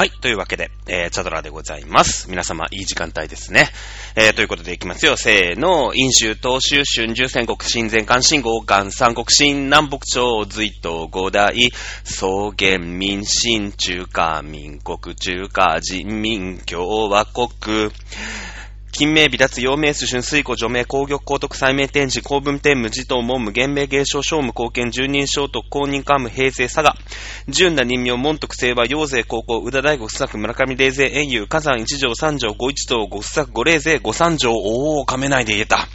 [0.00, 0.10] はい。
[0.22, 2.30] というわけで、えー、チャドラでございます。
[2.30, 3.68] 皆様、いい時間帯ですね。
[4.16, 5.18] えー、ということでいきますよ。
[5.18, 5.94] せーの。
[5.94, 11.70] 飲酒、東州、春秋、戦国、新前関、新豪、元、三国、新南北朝、隋東、五代、
[12.04, 12.26] 草
[12.58, 17.48] 原、民、新、中華、民国、中華、人民、共和国、
[19.00, 26.92] 金名、微脱、陽明、春水庫、除名、工玉、高徳、再名、天示、公文天無、自頭、文武、玄明、芸商、商務、貢献、住人聖徳、公認、官務、平成、佐賀、
[27.48, 35.88] 純な、任命、門徳、清和、陽勢、高校、宇田大学、作、村上、霊勢、遠遊、火山、一条、三条、五一等、五作、五霊勢、五三条、おー、亀内で言えた。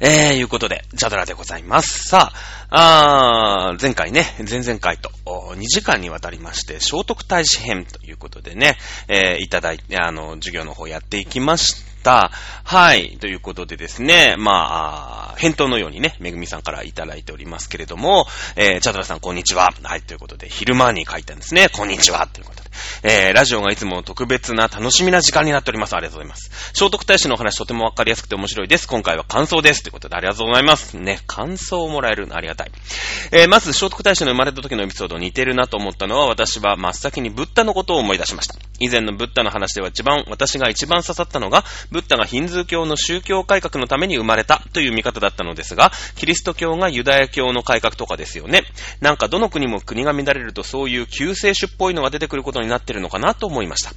[0.00, 2.08] えー、いうことで、ジャドラでございます。
[2.08, 2.32] さ
[2.70, 8.76] あ、あ前回ね、前々回と、2時間にわたりまして、聖徳太子編ということでね、
[9.08, 11.95] えー、いただいて、あの、授業の方やっていきました。
[12.10, 13.16] はい。
[13.18, 18.26] ということでですね、まあ、返答のようにね、めぐみさんからいただいておりますけれども、
[18.56, 19.72] えー、チャドラさん、こんにちは。
[19.82, 20.02] はい。
[20.02, 21.68] ということで、昼間に書いたんですね。
[21.68, 22.26] こんにちは。
[22.32, 22.66] ということで。
[23.02, 25.94] えー、ラジオがいつも特別な楽しみな時間になっております。
[25.94, 26.50] ありがとうございます。
[26.74, 28.86] 聖徳太子のお話とてもわかりやすくて面白いです。
[28.86, 29.82] 今回は感想です。
[29.82, 30.96] ということでありがとうございます。
[30.96, 32.72] ね、感想をもらえるのありがたい。
[33.32, 38.56] えー、まず聖徳太子の生まれた時のエピソード似てるなと思ったのは私は真っ先にブッダのことを思い出しました。
[38.78, 41.64] 以前のブッダの話では一番、私が一番刺さったのが、
[41.96, 48.64] ブッダがヒンズー教の宗教改革のために生まれたという見方だったのですが、キリスト教がユダヤ教の改革とかですよね。
[49.00, 53.92] なんかどの国も国が乱れるとそういう救世主っぽいのが出てくることになってるのかなと思いました。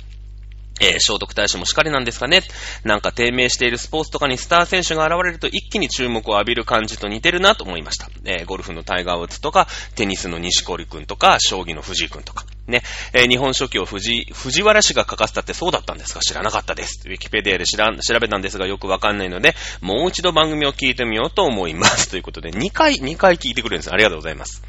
[0.80, 2.42] えー、聖徳太子もしかりなんですかね。
[2.86, 8.10] なんか低迷しているスポーツとかにスター選手が現れると一気に注目を浴びる感じと似てるなと思いました。
[8.24, 12.46] えー、ゴルフのタイガーウッズとか、テニスの西堀くんとか、将棋の藤井くんとか。
[12.70, 16.20] ね、えー、日本書紀を藤、藤原氏が書かせたってそうだったんですか？
[16.20, 17.02] 知らなかったです。
[17.06, 22.10] ウィキペディアで知ら調べたんですがよくわかんないので、もう一度番組を聞いてみようと思います。
[22.12, 23.94] ということで、2回、2回聞いてくれるんです。
[23.94, 24.64] ありがとうございます。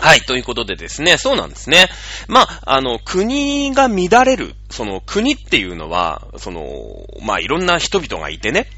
[0.00, 1.88] はい、ということでですね、そうなんですね。
[2.28, 6.64] まあ、あの、国が乱れる、その国っていうのは、その、
[7.20, 8.68] まあ、いろんな人々がいてね、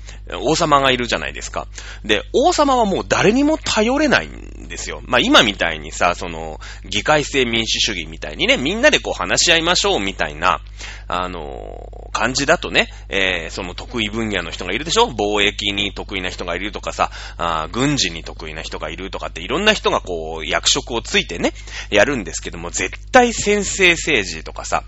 [0.40, 1.66] 王様がいるじゃないですか。
[2.04, 5.02] で、王様はもう誰にも頼れないんですよ。
[5.04, 6.58] まあ今みたいにさ、その、
[6.88, 10.62] 議会制民主主義みたいにね、みんなでこう話し合いましょうみたいな、
[11.08, 15.08] あの感じだとね、えー、その得意分野の人がいるでしょ？
[15.08, 21.52] 貿易に得意な人がいるとかさ、あ軍事に得意な人がいるとかっていろんな人がこう、役職をついてね、
[21.90, 24.84] やるんですけども、絶対先制政治とかさ、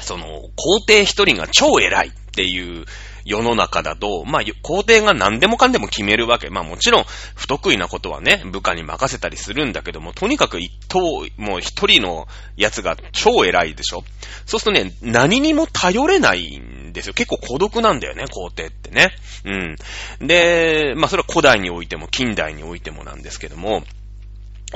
[0.00, 0.26] その、
[0.56, 2.86] 皇帝一人が超偉いっていう、
[3.24, 6.50] 世の中だと、まあ、皇帝が何でもかんでも決めるわけ。
[6.50, 7.04] まあもちろん、
[7.34, 11.00] 不得意なことはね、部下に任せたりするんだけども、とにかく一等、
[11.36, 14.04] もう一人のやつが超偉いでしょ
[14.46, 17.14] そうするとね、何にも頼れないんですよ。
[17.14, 19.10] 結構孤独なんだよね、皇帝ってね。
[19.44, 20.26] うん。
[20.26, 23.84] で、まあそれは古代においても近代においてもなんですけども、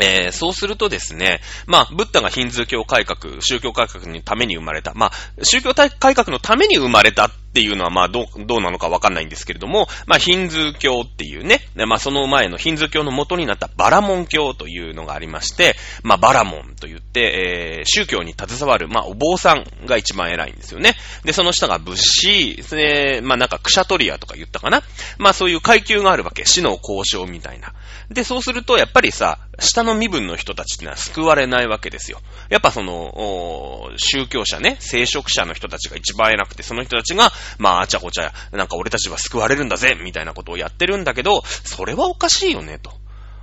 [0.01, 4.95] えー、そうするとですね、まあ、ブッダがヒンズー教改革、宗教改革のために生まれた。
[4.95, 20.95] まあ、宗教改革のために生まれたっていうのは、まあ、どう、どうなのかわかんないんですけれども、まあ、ヒンズー教っていうね、まあ、その前のヒンズー教の元になったバラモン教というのがありまして、まあ、バラモンと言って、えー、宗教に携わる、まあ、お坊さんが一番偉いんですよね。
[21.25, 24.83] で、その下が仏師、で、まあ、なんか、クシャトリアとか言ったかな。
[25.19, 26.45] まあ、そういう階級があるわけ。
[26.45, 27.73] 死の交渉みたいな。
[28.11, 32.21] で、そうすると、やっぱりさ、下の身分の人たちってのは救われないわけですよ。
[32.49, 42.93] やっぱその、宗教者ね、聖職者の人たちが一番偉くて、その人たちが、まあ、あちゃこちゃ、なんか俺たちは救われるんだぜ、みたいなことをやってるんだけど、それはおかしいよね、と。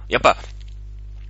[0.07, 0.37] やっぱ、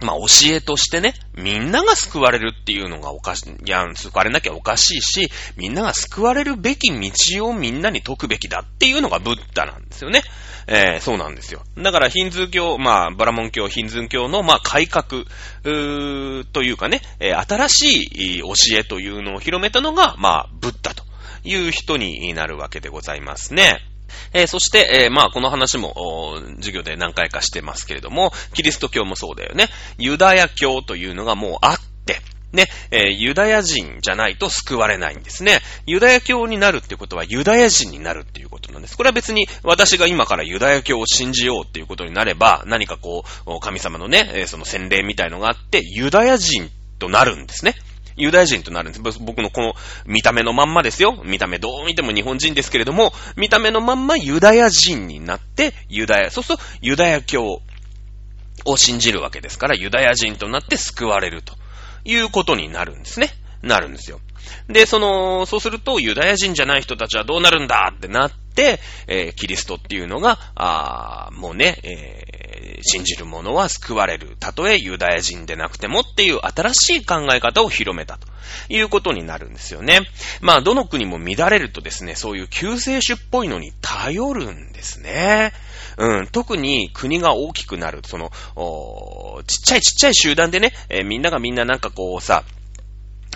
[0.02, 10.22] まあ、教えとしてね、みんなが救われるっていうのがおかしい、いや、救われなきゃおかしいし、みんなが救われるべき道をみんなに解くべきだっていうのがブッダなんですよね。
[10.68, 11.62] えー、そうなんですよ。
[11.78, 15.24] だから、ヒンズー教、まあ、バラモン教、ヒンズー教の、まあ、改革、
[15.64, 21.04] うというかね、えー、新しい教えというのを広めたのが、まあ、ブッダと
[21.44, 23.80] いう人になるわけでございますね。
[24.34, 29.68] えー、そして、えー、まあ、この話も、授業で何回かしてますけれども、キリスト教もそうだよね。
[29.98, 32.22] ユダヤ教というのがもうあって、
[32.56, 35.60] ね、えー、ユダヤ人じゃないと救われないんですね。
[35.86, 38.98] ユダヤ教になるってことはユダヤ人になるっていうことなんです。
[38.98, 46.70] これは別に私が今からユダヤ教を信じようっていうことになれば、何かこう、神様のね、えその洗礼みたいのがあって、ユダヤ人
[47.00, 47.76] となるんですね。
[48.18, 49.20] ユダヤ人となるんです。
[49.20, 49.74] 僕のこの
[50.06, 51.22] 見た目のまんまですよ。
[51.26, 57.62] 見た目どう見ても日本人ですけれども、見た目のまんまユダヤ人になって、ユダヤ、そうするとユダヤ教
[58.64, 61.56] を信じるわけですから、ユダヤ人となって救われると
[62.06, 63.30] いうことになるんですね。
[63.62, 64.22] なるんですよ。
[64.68, 72.36] で、その、そうすると、ユダヤ人じゃない人たちはどうなるんだってなって、えー、キリストっていうのが、あもうね、えー
[72.82, 74.38] 信じる者は救われる。
[74.40, 78.28] たとえユダヤ人でなくてもっていう新しい考え方を広めたと
[78.70, 80.02] いうことになるんですよね。
[80.42, 85.52] まあ、どの国も乱れるとですね、そういう救世主っぽいのに頼るんですね。
[85.98, 88.32] うん、特に国が大きくなる、その、
[89.48, 92.44] ちっちゃいちっちゃい集団でね、えーみんながみんななんかこうさ、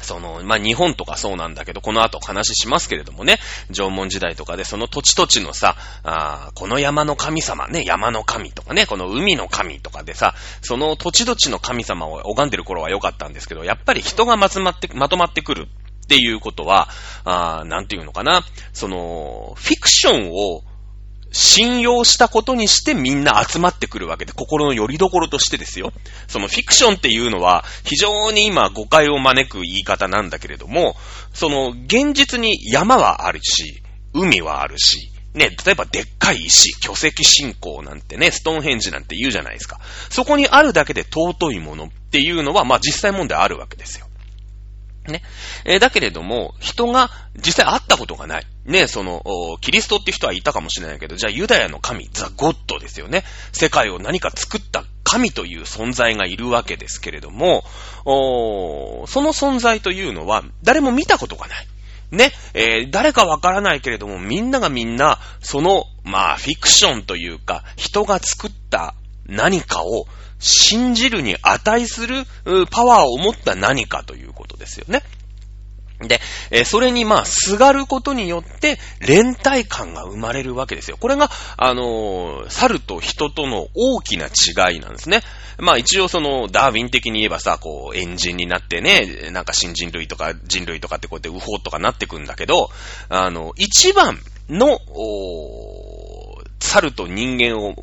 [0.02, 3.38] その、まあ、日本とかそうなんだけど、この後話しますけれどもね、
[3.72, 16.90] 縄文時代とかでその土地土地のさ、あこの山の神様ね、山の神とかね、この海の神とかでさ、その土地土地の神様を拝んでる頃は良かったんですけど、やっぱり人がまとまって、まとまってくるっていうことは、
[17.24, 20.64] あなんていうのかな、その、フィクションを
[21.32, 25.92] 信用したことにしてみんな集まってくるわけで、心の拠り所としてですよ。
[26.28, 30.96] そのフィクションっていうのは、非常に今誤解を招く言い方なんだけれども、
[31.34, 33.82] その現実に山はあるし、
[34.14, 39.80] 海はあるし、ね、例えばでっかい石、巨石信仰なんてね、ストーンヘンジなんて言うじゃないですか。
[40.10, 44.08] そこにあるだけで尊いものっていうのは、まあ実際問題あるわけですよ。
[45.08, 45.22] ね。
[45.66, 48.48] えーだけれども、人が実際会ったことがない。
[48.70, 49.24] ね、その、
[49.62, 53.24] キリストって人はいたかもしれないけど、じゃあユダヤの神、ザ・ゴッドですよね。
[53.52, 57.64] 世界を何か作った神という存在がいるわけですけれども、
[58.06, 61.68] その存在というのは、誰も見たことがない。
[62.12, 68.94] ね、えー誰かわからないけれども、みんながみんな、その、まあ、フィクションというか、人が作った
[69.26, 70.06] 何かを
[70.40, 72.26] 信じるに値する
[72.70, 75.02] パワーを持った何かということですよね。
[76.08, 80.98] で、えそれにまあ、すがることによって、連帯感が生まれるわけですよ。
[80.98, 85.22] これが、あのー猿と人との大きな違いなんですね。
[85.58, 92.70] まあ一応その、ダーウィン的に言えばさ、こう、エンジンになってね、なんか新人類とか人類とかってこうやってウホーとかなってくんだけど、
[93.10, 97.74] あの、一番の、おー猿と人間を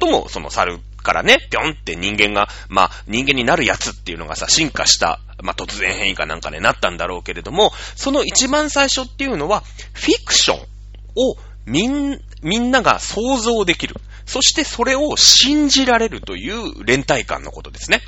[0.00, 9.62] 最もその猿からね、ぴょんって人間が、まあ人間になるやつっていうのがさ、進化した、まあ突然変異かなんかね、なったんだろうけれども、その一番最初っていうのは、
[9.92, 13.94] フィクションをみん、みんなが想像できる。
[14.26, 18.00] そしてそれを信じられるという連帯感のことですね。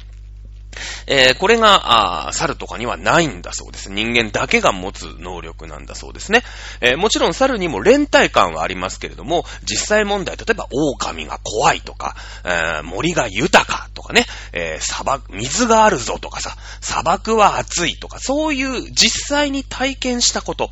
[1.06, 3.90] えーこれが、あ猿とかにはないんだそうです。
[3.90, 6.42] 人間だけが持つ能力なんだそうですね。
[6.80, 20.70] えーもちろん猿にも連帯感はありますけれども、実際問題、例えば狼が怖いとか、えー森が豊かとかね、え砂漠、水があるぞとかさ、砂漠は暑いとか、そういう実際に体験したこと。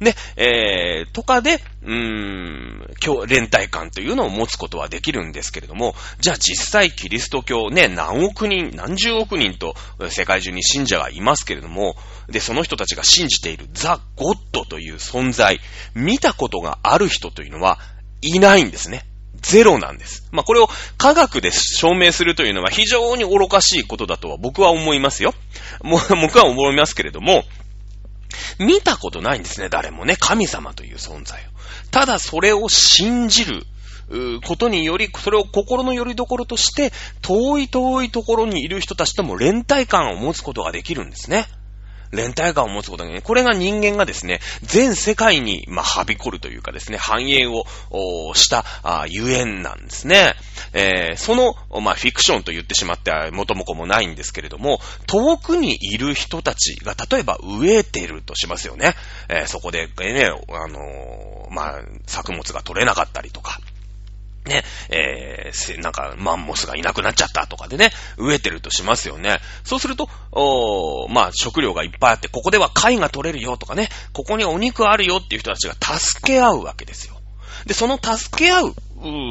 [0.00, 9.74] ね、えー、とかで、うーん、今日、連帯感というのを持つことはできるんですけれども、じゃあ実際キリスト教ね、何億人、何十億人と
[10.08, 11.96] 世界中に信者がいますけれども、
[12.28, 15.60] で、その人たちが信じているザ・ゴッドという存在、
[15.94, 17.78] 見たことがある人というのは
[18.22, 19.04] いないんですね。
[19.44, 20.26] ゼロなんです。
[20.32, 25.34] まあ、これを科学で証明するというのは非常に愚かしいことだとは僕は思いますよ。
[25.82, 27.44] もう僕は思いますけれども、
[28.58, 30.16] 見たことないんですね、誰もね。
[30.18, 31.44] 神様という存在を。
[31.90, 33.62] ただそれを信じる。
[34.46, 41.46] ことにより、それを心の拠り所として、遠い遠いところにいる人たちとも連帯感を持つことができるんですね。
[42.14, 47.64] 連帯感を持つことがね、これが人間がですね、全世界に、まあ、はびこるというかですね、繁栄を
[48.34, 50.34] した、あーゆえんなんですね。
[50.72, 58.94] えーその、まあ、フィクションと言ってしまっては元も子もないんですけれども、遠くにいる人たちが、例えば飢えてるとしますよね。
[59.28, 63.60] えーそこで、えーね、あのーまあ、作物が取れなかったりとか、
[64.46, 69.40] ね、えーせなんか、マンモスがいなくなっちゃったとかでね、飢えてるとしますよね。
[69.64, 77.14] そうすると、おまあ、食料がいっぱいあって、ここでは貝が取れるよとかね、ここにお肉あるよっていう人たちが助け合うわけですよ。
[77.66, 78.74] で、その助け合う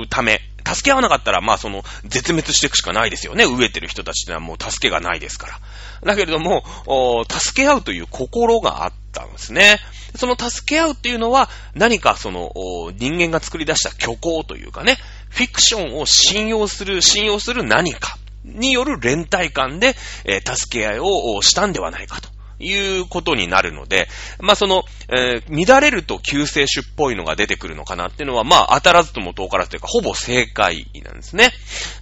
[0.09, 3.45] ため、助け合わなかったら、まあその、絶滅していくしかないですよね。
[3.45, 5.59] 飢えてる人たちってのはもう助けがないですから。
[6.05, 9.79] だけれども、お助け合うという心があってたんですね。
[10.15, 12.51] その助け合うっていうのは、何かその、
[12.97, 14.97] 人間が作り出した虚構というかね、
[15.29, 22.33] フィクションを信用する、信用する何かによる連帯感で、えー助け合いをしたんではないかと。
[22.59, 24.07] いうことになるので、
[24.39, 31.51] まあその、えー乱れると救世主っぽいのが出てくるのかなっていうのは、まあ当たらずとも遠からずというか、ほぼ正解なんですね。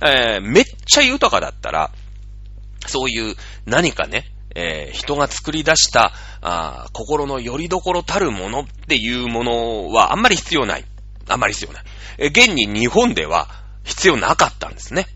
[0.06, 1.91] えーめっちゃ豊かだったら、
[2.86, 10.86] そういう何かね、えー人が作り出したあ心の拠り所たるものっていうものはあんまり必要ない。
[11.27, 11.84] あんまり必要ない。
[12.17, 13.48] えー現に日本では
[13.84, 15.08] 必要なかったんですね。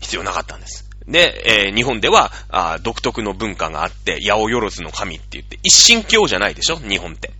[0.00, 0.88] 必要なかったんです。
[1.06, 6.76] で、えー日本ではあ独特の文化があって、八百万の神って言って、一神教じゃないでしょ？
[6.76, 7.32] 日本って。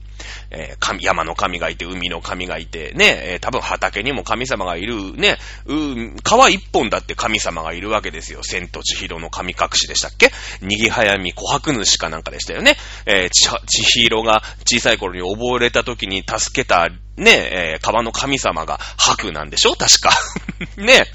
[0.50, 8.42] えー、神、山の神がいて、海の神がいて、ね、えー、多分畑にも神様がいる、ね、う、川一本だって神様がいるわけですよ。
[8.42, 10.30] 千と千尋の神隠しでしたっけ？
[10.62, 12.76] 逃げ早見琥珀主かなんかでしたよね。
[13.06, 13.50] えー、千
[13.82, 19.72] 尋が小さい頃に溺れた時に助けたね、えー、川の神様が白なんでしょ？
[19.74, 20.10] 確か。
[20.76, 21.06] ね、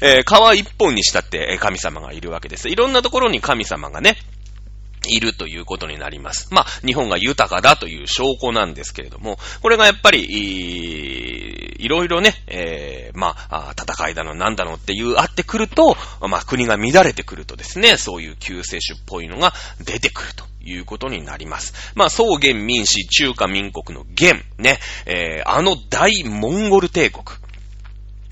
[0.00, 2.68] えー、川一本にしたって神様がいるわけです。
[2.68, 4.16] いろんなところに神様がね、
[5.08, 6.48] いるということになります。
[6.50, 19.54] まあ、日本が豊かだという証拠なんですけれども、これがやっぱり、いろいろね、えー、まあ、戦いだの、なんだのっていう、あってくると、まあ、国が乱れてくるとですね、そういう救世主っぽいのが
[19.84, 20.50] 出てくると。
[20.62, 21.92] いうことになります。
[21.94, 27.24] まあ、草原民主中華民国の元、ね、えー、あの大モンゴル帝国。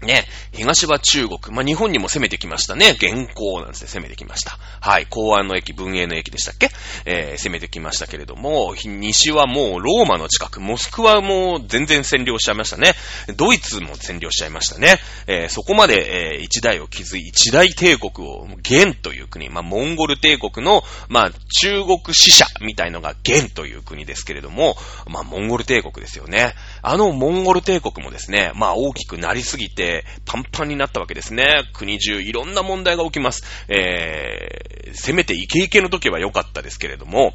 [0.02, 1.38] ね、東は中国。
[1.50, 2.90] まあ、日本にも攻めてきましたね。
[2.90, 4.56] 現行なんですね、攻めてきました。
[4.80, 5.06] はい。
[5.06, 6.70] 公安の駅、文英の駅でしたっけ？
[7.04, 12.92] えー、攻めてきましたけれども、西はもうローマの近く、モスクワも全然占領しちゃいましたね。
[13.36, 14.98] ドイツも占領しちゃいましたね。
[15.26, 24.76] えー、そこまで、えー、一代を築い、一大帝国を、元という国、まあ、モンゴル帝国の、まあ、中国使者みたいのが元という国ですけれども、
[25.08, 26.54] ま、モンゴル帝国ですよね。
[26.82, 29.87] あのモンゴル帝国もですね、ま、大きくなりすぎて、
[30.24, 31.64] パンパンになったわけですね。
[31.72, 33.44] 国中いろんな問題が起きます。
[33.68, 37.34] えー、せめてイケイケの時は良かったですけれども、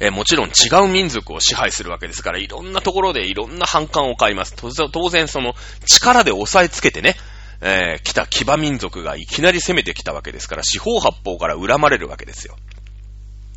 [0.00, 0.52] えー、もちろん違
[0.84, 4.54] う民族を支配するわけですから、いろんなところでいろんな反感を買います。
[4.56, 5.54] 当然その
[5.86, 7.16] 力で押さえつけてね、
[7.60, 12.56] えー、来た騎馬民族がいきなり攻めてきたわけですから、四方八方から恨まれるわけですよ。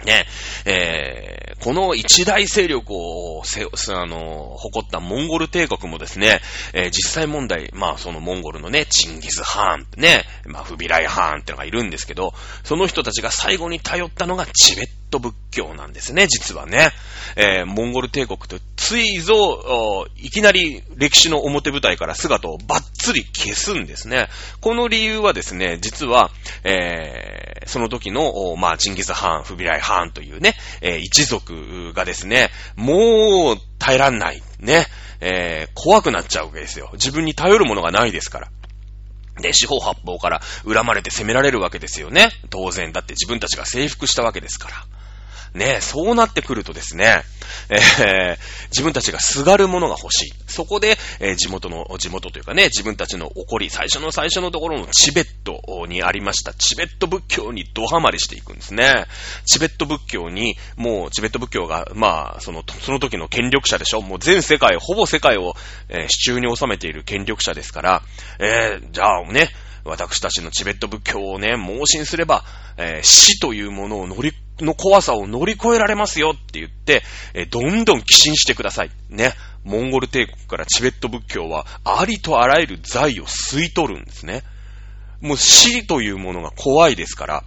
[0.05, 0.25] ね、
[0.65, 6.41] えー、この一大勢力をせ、あの、誇ったモンゴル帝国もですね、
[6.74, 16.89] えー、実際問題、まあそのモンゴルのね、チンギス・ハーン、ね、まあフビライ・ハーンってのがいるんですけど、その人たちが最後に頼ったのがチベット仏教なんですね、実はね。
[17.36, 24.27] えー、モンゴル帝国とついぞ、いきなり歴史の表舞台から姿をバッツリ消すんですね。
[24.60, 26.31] この理由はですね、実は、
[26.63, 34.86] えー、その時の、まあ、チンギス・ハーン、フビライ・ハーンというね、えー、一族がですね、もう耐えらんない、ね、
[35.19, 36.89] えー、怖くなっちゃうわけですよ。
[36.93, 38.48] 自分に頼るものがないですから。
[39.41, 42.29] で、四方八方から恨まれて責められるわけですよね。
[42.50, 42.91] 当然。
[42.91, 44.75] だって自分たちが征服したわけですから。
[45.53, 47.23] ねそうなってくるとですね、
[47.69, 50.33] えー、自分たちがすがるものが欲しい。
[50.47, 59.05] そこで、えー、地元の、地元というかね、自分たちの起こり、最初の最初のところのチベットにありました、チベット仏教にドハマりしていくんですね。
[59.45, 65.55] チベット仏教に、もうチベット仏教が、まあ、その、その時の権力者でしょもう全世界、ほぼ世界を、
[65.89, 68.03] えー、手中に収めている権力者ですから、
[68.39, 69.50] えー、じゃあね、
[69.83, 72.43] 私たちのチベット仏教をね、盲信すれば、
[72.77, 77.03] えー、死というものを乗り、の怖さを乗り越えられますよって言って、
[77.34, 78.91] えー、どんどん寄進してください。
[79.10, 79.34] ね。
[79.63, 84.44] モンゴル帝国からチベット仏教は、ありとあらゆる財を吸い取るんですね。
[85.22, 87.44] もう死というものが怖いですから、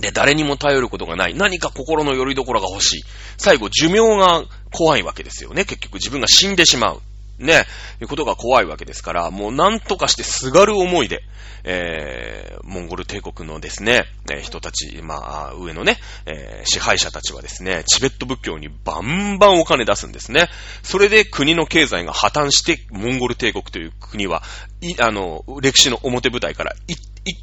[0.00, 1.34] で、誰にも頼ることがない。
[1.34, 3.02] 何か心の拠り所が欲しい。
[3.38, 5.64] 最後、寿命が怖いわけですよね。
[5.64, 7.02] 結局自分が死んでしまう。
[7.38, 7.64] ね、
[8.00, 11.22] いうことが怖いわけですから、もう何とかしてすがる思いで、
[11.64, 20.48] えー、モンゴル帝国のですね、えー、人たち、まあ、上のね、えー、支配者たちはですね、チベット仏教にバンバンお金出すんですね。
[20.82, 24.42] それで国の経済が破綻して、モンゴル帝国という国は、
[24.80, 26.98] い、あの、歴史の表舞台から一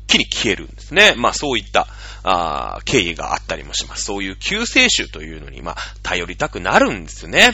[0.07, 1.15] 気に消えるんですね。
[1.17, 1.87] まあそういった、
[2.23, 4.05] あ経緯があったりもします。
[4.05, 7.51] そういう救世主というのに、まあ、頼りたくなるんですよね。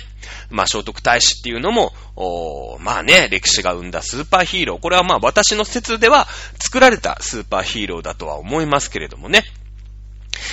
[0.50, 1.94] まあ、聖徳太子っていうのも、
[2.80, 4.80] まあね、歴史が生んだスーパーヒーロー。
[4.80, 6.28] これはまあ私の説では
[6.60, 9.44] 作られたスーパーヒーローだとは思いますけれどもね。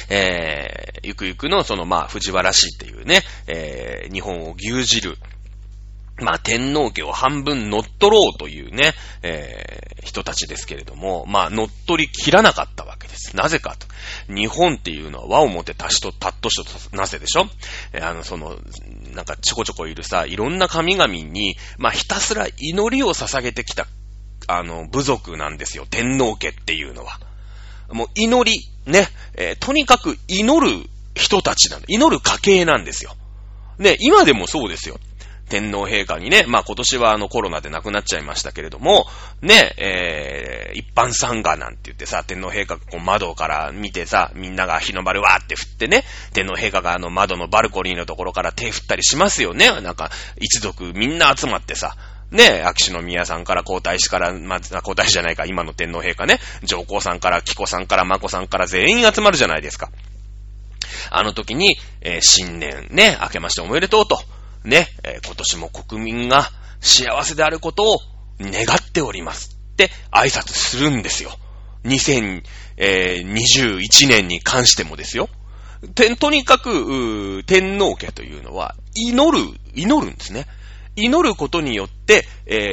[0.09, 5.19] えー、ゆくゆくのそのまあ藤原氏っていうね、えー、日本を牛耳る、
[6.19, 13.37] まあ、天皇家を半分乗っ取ろうというね、えー、人たちですけれども、まあ、乗っ取り切らなかったわけです。
[13.37, 13.87] なぜかと。
[14.33, 16.57] 日本っていうのは和をもて足しと、たっとし
[16.91, 17.47] となぜでしょ？
[17.93, 18.57] えー、あの、その、
[19.15, 23.87] なんかちょこちょこいるさ、いろんな神々に、まあ、ひたすら祈りを捧げてきた、
[24.47, 25.87] あの、部族なんですよ。
[25.91, 27.21] 天皇家っていうのは。
[27.91, 31.87] もう祈り、ね、えー、とにかく祈る人たちなんだ。
[31.89, 33.15] 祈る家系なんですよ。
[33.79, 34.99] ね、今でもそうですよ。
[35.49, 39.07] 天皇陛下にね、まあ今年はあのコロナで亡くなっちゃいましたけれども、
[39.43, 49.71] ね、えー、一般参賀なんて言ってさ、天皇陛下がこう窓から見てさ、みんなが日の丸わーって振ってね、天皇陛下があの窓のバルコニーのところから手振ったりしますよね。
[49.81, 50.11] なんか、
[50.41, 51.97] 一族みんな集まってさ、
[52.31, 59.91] ね、秋篠宮さんから皇太子から、まあ、皇太子じゃないか、今の天皇陛下ね、上皇さんから、紀子さんから、眞子さんから全員集まるじゃないですか。
[61.11, 64.21] あの時に、えー、新年ね、明けましておめでとうと。
[64.67, 67.99] ね、え今年も国民が幸せであることを
[68.41, 71.31] 願っておりますって挨拶するんですよ。
[71.85, 75.29] 2021年に関してもですよ。
[76.19, 79.39] とにかく、天皇家というのは、祈る、
[79.75, 80.47] 祈るんですね。
[80.97, 82.27] 祈ることによって、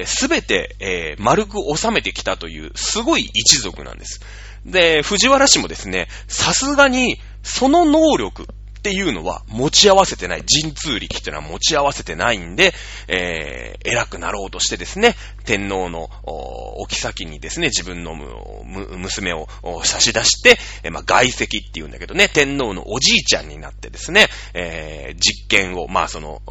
[0.05, 4.21] すべて、えー丸く収めてきたという、すごい一族なんです。
[4.65, 8.47] で、藤原氏もですね、さすがに、その能力
[8.83, 10.43] っていうのは持ち合わせてない。
[10.43, 12.73] 神通力っていうのは持ち合わせてないんで、
[13.07, 18.27] えー偉くなろうとしてですね、天皇のおお妃にですね、自分のむ
[18.65, 19.47] む娘を
[19.83, 26.41] 差し出して、えーまあ、外籍っていうんだけどね、天皇のおじいちゃんになってですね、えー実権を、まあその、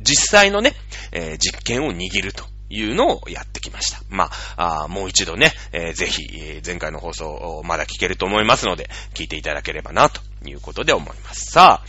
[0.00, 0.74] 実際のね、
[1.12, 2.55] えー実権を握ると。
[2.68, 4.00] いうのをやってきました。
[4.08, 11.52] まあ、あもう一度ね、えーぜひ、前回の放送、まだ聞けると思いますので、聞いていただければな、ということで思います。
[11.52, 11.86] さあ、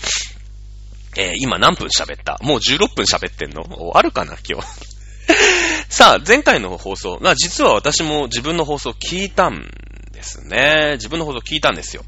[1.20, 2.38] えー今何分喋った？
[2.44, 3.64] もう16分喋ってんの？
[3.96, 4.68] あるかな今日。
[5.90, 9.68] さあ、前回の放送が、実は私も自分の放送聞いたん
[10.14, 10.94] ですね。
[10.94, 12.06] 自分の放送聞いたんですよ。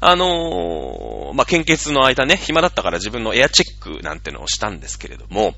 [0.00, 5.54] あのーまあ、献血の間ね、暇だったから自分のエアチェックなんてのをしたんですけれども、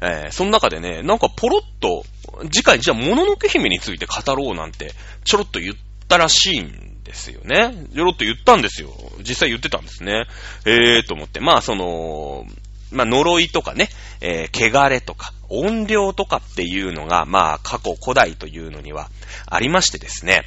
[0.00, 2.04] えーその中でね、なんかポロッと、
[2.52, 4.92] 次回じゃあ、もののけ姫について語ろうなんて、
[5.24, 5.74] ちょろっと言っ
[6.06, 7.74] たらしいんですよね。
[7.94, 8.90] ちょろっと言ったんですよ。
[9.20, 10.26] 実際言ってたんですね。
[10.66, 11.40] えーと思って。
[11.40, 12.44] まあ、その、
[12.90, 13.88] まあ、呪いとかね、
[14.20, 19.10] えー汚れとか、音量とかっていうのが、まあ、過去古代というのには
[19.46, 20.44] ありましてですね。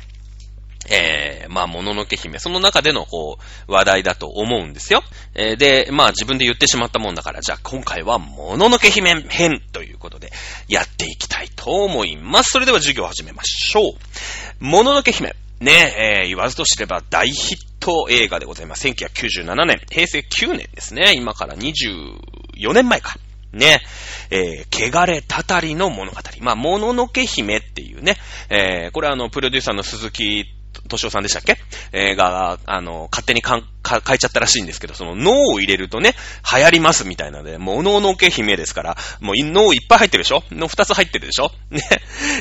[0.89, 2.39] えー、まあ、もののけ姫。
[2.39, 5.03] その中での、こう、話題だと思うんですよ。
[5.35, 10.31] えーで、まあ、自分で言ってしまったもんだから、じゃあ、今回は、もののけ姫編ということで、
[10.67, 12.51] やっていきたいと思います。
[12.51, 14.63] それでは授業を始めましょう。
[14.63, 15.35] もののけ姫。
[15.59, 18.87] ねえ、ー言わずと知れば大ヒット映画でございます。
[18.87, 21.13] 1997年、平成9年ですね。
[21.15, 23.15] 今から24年前か。
[23.53, 23.81] ね、
[24.29, 26.17] えー、汚れたたりの物語。
[26.39, 28.15] まあ、もののけ姫っていうね、
[28.49, 30.45] えー、これはあの、プロデューサーの鈴木
[30.83, 31.57] 敏夫さんでしたっけ？
[31.91, 36.15] えー、が、あの、勝手にかんか変えちゃったらしいんですけど、その脳を入れるとね、
[36.55, 40.43] 流行りますみたいなので、もう、おののけ姫ですから、もう脳いっぱい入ってるでしょ？
[40.51, 41.51] の二つ入ってるでしょ？
[41.69, 41.81] ね。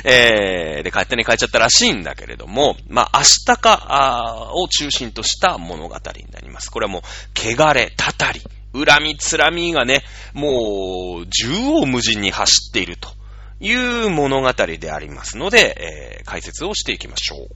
[0.05, 6.71] えー、で、勝手に変えちゃったらしいんだけれども、まあ、明日か、あーを中心とした物語になります。
[6.71, 7.03] これはもう、
[7.37, 13.09] 汚れ、たたり、恨み、つらみがね、もう、縦横無尽に走っていると
[13.59, 13.73] い
[14.07, 17.49] う物語でありますので、えー、解説をしていきましょう。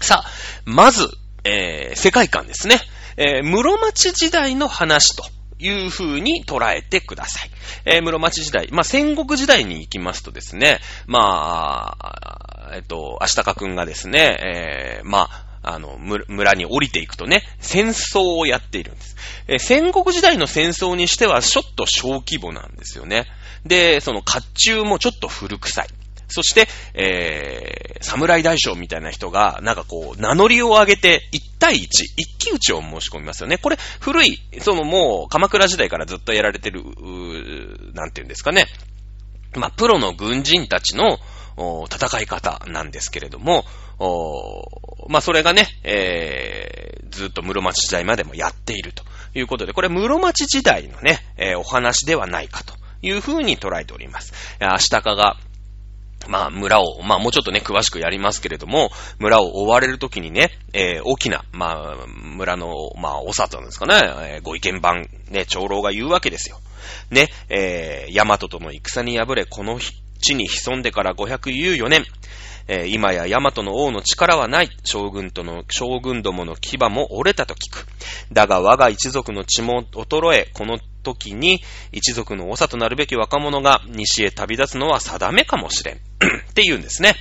[0.00, 0.30] さあ、
[0.64, 1.08] まず、
[1.44, 2.80] えー、世界観ですね。
[3.16, 5.24] えー、室町時代の話と
[5.58, 7.50] いう風に捉えてください。
[7.84, 8.68] えー、室町時代。
[8.72, 19.16] まあ、戦国時代に行きますとですね、まあ、えっと、アシタカくんがですね、えー、まあ、あの、村に降りていくとね、戦争をやっているんです。
[19.48, 23.26] えー戦国時代の戦争にしてはちょっと小規模なんですよね。
[23.64, 25.88] で、その甲冑もちょっと古臭い。
[26.28, 31.78] そして、えー、侍大将みたいな人が、なんかこう、名乗りを上げて、1対1、
[32.16, 33.58] 一騎打ちを申し込みますよね。
[33.58, 38.66] これ、古い、そのもう、鎌倉時代からずっとやられてる、うなんていうんですかね。
[39.54, 41.18] まあ、プロの軍人たちの
[41.90, 43.64] 戦い方なんですけれども、
[45.08, 54.32] まあ、それがね、えー、ずっと室町時代までもやっているということで、これ室町時代のね、えーお話ではないかというふうに捉えております。
[54.60, 55.36] アシタカが、
[56.28, 63.94] まあ、村を、まあ、もうちょっとね、詳しくやりますけれども、村を追われるときにね、えー大きな、まあ、村の、まあ、お里なんですかね、
[64.34, 66.60] えーご意見番、ね、長老が言うわけですよ。
[67.10, 69.78] ね、えー、大和との戦に敗れ、この
[70.20, 72.04] 地に潜んでから514年、
[72.68, 74.70] えー今や大和の王の力はない。
[74.84, 77.86] 将軍との、将軍どもの牙も折れたと聞く。
[78.32, 85.94] だが我が一族の血も衰え、この時に一族の長となるべき若者が西へ旅立つのは定めかもしれん。
[86.50, 87.14] って言うんですね。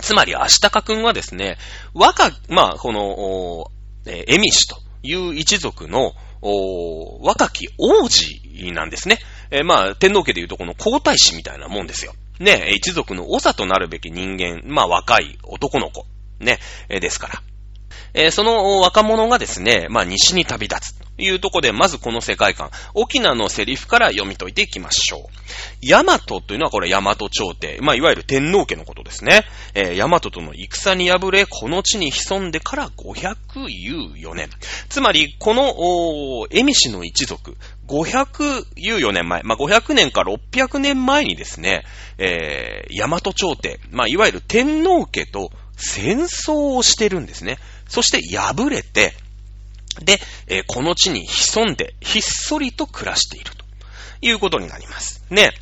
[0.00, 1.58] つまり、アシタカ君はですね、
[1.94, 3.70] 若、まあ、この、
[4.06, 9.18] えーエミシという一族の、お若き王子なんですね。
[9.50, 12.14] えーまあ、天皇家でいうとこの皇太子みたいなもんですよ。
[12.38, 16.06] ね、一族の長となるべき人間、まあ、若い男の子、
[16.38, 16.58] ね、
[16.88, 17.42] えーですから。
[18.14, 25.86] えーその若者がですね、まあ、西に旅立つというところで、まずこの世界観、沖縄のセリフから読み解いていきましょう。
[25.86, 29.44] 大和というのはこれ大和朝廷、まあ、いわゆる天皇家のことですね。
[29.74, 34.48] えー大和との戦に敗れ、この地に潜んでから514年。
[34.88, 37.56] つまり、この、おー、エミシの一族、
[37.88, 41.84] 514年前、まあ、500年か600年前にですね、
[42.18, 47.58] えー、大和朝廷、まあ、いわゆる天皇家と戦争をしてるんですね。
[47.88, 49.14] そして敗れて、
[50.04, 53.64] で、えーこの地に潜んで、ひっそりと暮らしていると
[54.20, 55.24] いうことになります。
[55.30, 55.52] ね。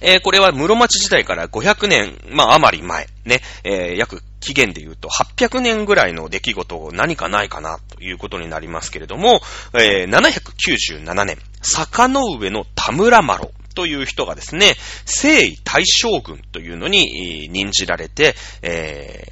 [0.00, 9.40] えー、これは室町時代から500年、まあ、余り前、ね、えー、約期限で言うと800年ぐらいの出来事を何かないかなということになりますけれども、
[9.74, 19.24] えー、797年、坂の上の田村麻呂という人がですね、征夷大将軍というのに任じられて、え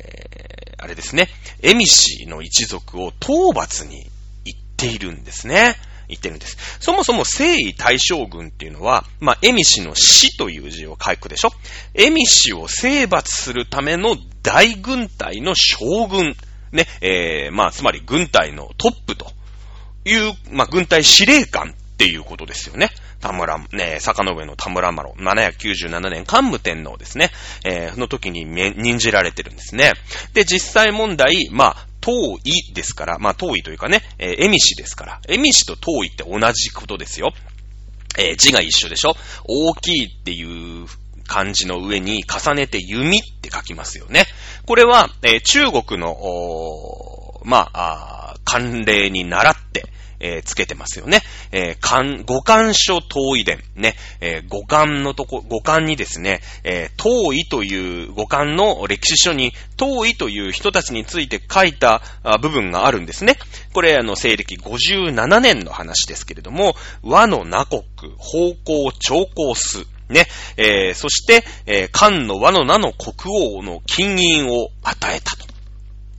[0.58, 1.28] ー、あれですね、
[1.62, 4.04] エミシの一族を討伐に
[4.44, 5.76] 行っているんですね。
[6.08, 6.56] 言ってるんです。
[6.80, 11.50] そもそも征夷大将軍っていうのは、まあ、エミシの死という字を書くでしょ
[11.94, 16.34] エミシを征伐するための大軍隊の将軍。
[16.72, 19.26] ね、えー、まあ、つまり軍隊のトップと
[20.04, 22.90] いう、まあ、軍隊司令官っていうことですよね。
[23.22, 27.30] 田村、ね、坂の上の田村麻呂、797年桓武天皇ですね、
[27.64, 29.92] えー、の時に任じられてるんですね。
[30.34, 32.12] で、実際問題、まあ、遠
[32.44, 37.32] いですから、まあ遠いというかね、えー、エミシですから、エミシと遠いって同じことですよ。
[38.18, 40.86] えー、字が一緒でしょ大きいっていう
[41.26, 44.26] 漢字の上に重ねて弓って書きますよね。
[44.66, 49.86] これは、えー、中国の、まあ、慣例に習って、
[50.22, 51.20] えー、つけてますよね。
[51.50, 53.62] えー、漢、五漢書遠い伝。
[53.74, 53.96] ね。
[54.20, 62.02] えー、五漢のとこ、五漢にですね、えー、遠いという五漢の歴史書に、遠いという人たちについて書いた
[62.40, 63.36] 部分があるんですね。
[63.72, 67.82] これ、あの、西暦57年の話ですけれども、和の名国、
[68.16, 69.86] 方向、長江数。
[70.08, 75.51] ね、えー、そして、えー、漢の和の名の国王の金印を与えたと。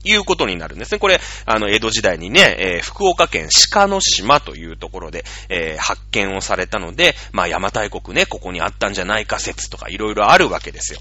[0.04, 1.00] いうことになるんですね。
[1.00, 11.00] これ、あの、江戸時代にね、えー、福岡県鹿の島というところで、えー、発見をされたので、まあ、邪馬台国ね、ここにあったんじゃないか説とかいろいろあるわけですよ。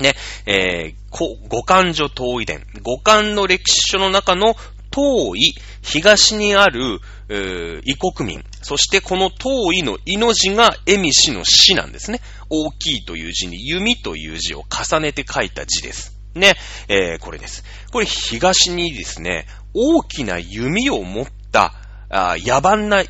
[0.00, 0.14] ね、
[0.46, 2.64] えー、五漢所遠い伝。
[2.82, 4.56] 五漢の歴史書の中の
[4.90, 8.44] 遠い、東にある、えー、異国民。
[8.62, 12.20] そしてこの遠いのいの字が恵美氏の死なんですね。
[12.48, 16.19] 大きいという字に弓という字を重ねて書いた字です。
[16.34, 16.54] ね、
[16.88, 17.64] えー、これです。
[17.92, 21.74] これ東にですね、大きな弓を持った、
[22.08, 23.02] あ野蛮な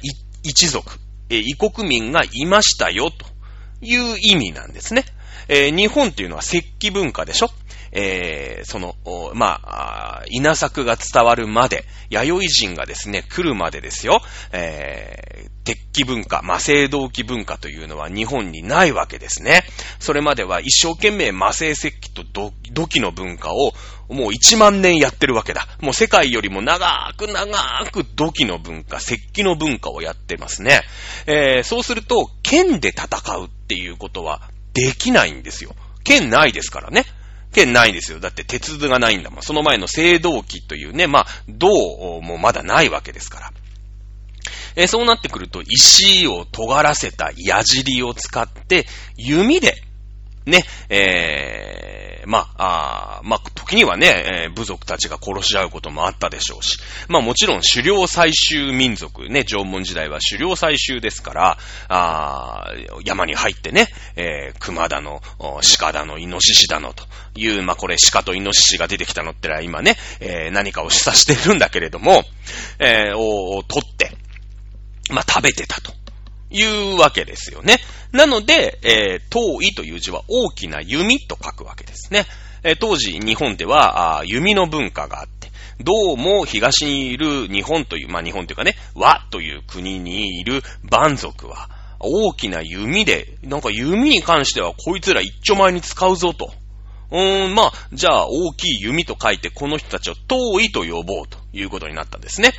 [0.42, 3.26] 一族、え、異国民がいましたよ、と
[3.80, 5.04] いう意味なんですね。
[5.48, 7.50] えー、日本っていうのは石器文化でしょ
[7.92, 8.94] えー、その、
[9.34, 14.20] まあ、稲作が伝わるまで、弥生人がですね、来るまでですよ、
[14.52, 19.62] えー、鉄器文化、魔製銅器文化というのは日本にないわけですね。
[19.98, 22.24] それまでは一生懸命魔製石器と
[22.72, 23.72] 土器の文化を
[24.08, 25.68] もう1万年やってるわけだ。
[25.80, 27.46] もう世界よりも長く長
[27.92, 30.82] く土器の文化、石器の文化をやってますね。
[31.26, 34.42] えー、そうすると、剣で戦うっていうことは
[34.74, 35.76] できないんですよ。
[36.02, 37.04] 剣ないですからね。
[37.52, 38.20] 剣ないんですよ。
[38.20, 39.42] だって鉄図がないんだもん。
[39.42, 41.68] その前の青銅器というね、まあ、銅
[42.22, 43.52] もまだないわけですから。
[44.76, 48.86] えー、そうなってくると、石を尖らせた矢尻を使って、
[49.16, 49.82] 弓で、
[50.46, 62.72] ね、えー、まあ、あまあ、時にはね、えー、部族たちが殺し合うこともあったでしょうし、まあもちろん狩猟採集民族、ね、縄文時代は狩猟採集ですから、あ
[63.04, 65.20] 山に入ってね、えー、熊だの、
[65.78, 72.24] 鹿だの、イノシシだのという、まあこれ鹿とイノシシが出てきたのってのは今ね、えー、何かを示唆してるんだけれども、
[72.78, 74.12] えー、を取って、
[75.10, 75.99] まあ食べてたと。
[76.50, 77.78] いうわけですよね。
[78.12, 82.26] なので、えー、遠いという字は大きな弓と書くわけですね。
[82.62, 85.50] えー、当時日本では弓の文化があって、
[85.82, 96.52] どうも東にいる日本という、まあ日本というかね、和という国にいる蛮族は、大きな弓で、なんか弓に関してはこいつら一丁前に使うぞと。
[97.10, 102.52] うーん、まあ、じゃあ大きい弓と書いてこの人たちを遠いと呼ぼうということになったんですね。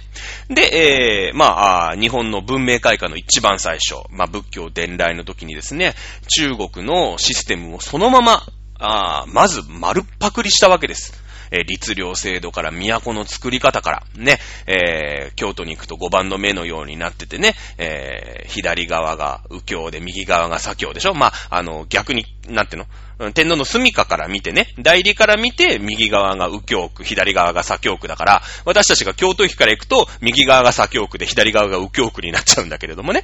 [0.49, 5.95] で、えー、まあ、日本の文明開化の一番最初、まあ、仏教伝来の時にですね、
[6.27, 8.43] 中国のシステムをそのまま、
[8.83, 11.21] あまず丸っパクリしたわけです。
[11.51, 22.87] え律令制度から都の作り方から、ね、えー、京都に行くと5番の目のようになっててね、えー、左側が右京で右側が左京でしょまあ、あの、逆に、なんていうの？
[23.33, 33.23] 天皇の住処から見てね、代理から見て、右側が右京区、左側が左京区だから、私たちが京都駅から行くと、右側が左京区で、左側が右京区になっちゃうんだけれどもね。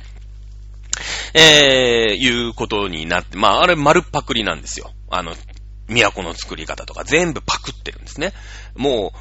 [1.33, 4.91] えー、いうことになって、まあ、あれ丸パクリなんですよ。
[5.09, 5.35] あの、
[5.87, 8.33] 都の作り方とか全部パクってるんですね。
[8.77, 9.13] も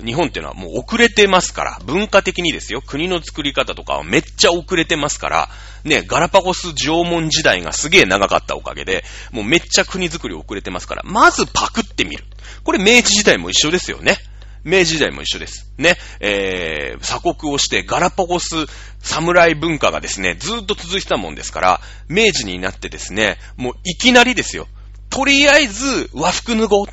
[0.00, 5.48] う、日本っていうのはもう遅れてますから、文化的にですよ、国の作り方とかはめっちゃ遅れてますから、
[5.84, 12.24] ね、ガラパゴス縄文時代がすげえ長かったおかげで、もうめっちゃ国作り遅れてますから、まずパクってみる。
[12.64, 14.18] これ明治時代も一緒ですよね。
[14.64, 15.70] 明治時代も一緒です。
[15.78, 15.96] ね。
[16.20, 18.66] えー、鎖国をしてガラパゴス
[19.00, 24.66] 侍文化がですね、ずーっと続いてたもんですから、明治になってですね、もういきなりですよ。
[25.10, 26.86] とりあえず和服脱ごう。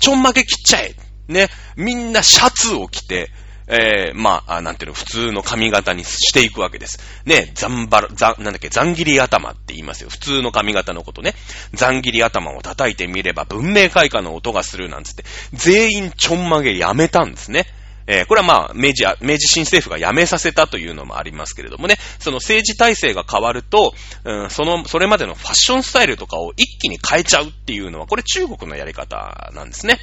[0.00, 0.94] ちょんまげ切っちゃえ。
[1.28, 1.48] ね。
[1.76, 3.30] みんなシャツを着て、
[3.72, 6.98] えー、まあ、なんていうの、普通の髪型にしていくわけです。
[7.24, 10.10] ね、ザンバラ、ザなんだっけ、ザンギリ頭って言いますよ。
[10.10, 11.34] 普通の髪型のことね。
[11.72, 17.66] ザンギリ頭を叩いてみれば文明開化の音がするなんつって、全員ちょんまげやめたんですね。
[18.10, 23.94] えー、これはまあ、明治、明治新政府が辞めさせたというのもありますけれどもね、その政治体制が変わると、
[24.24, 30.00] うん、その、それまでのファッションスタイルとかを一気に変えちゃうっていうのは、これ中国のやり方なんですね。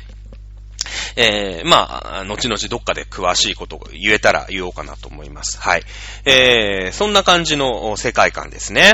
[1.18, 5.60] えー、まあ、後々どっかで詳しいことを言えたら言おうかなと思います。
[5.60, 5.84] はい。
[6.24, 8.94] えー、そんな感じの世界観ですね。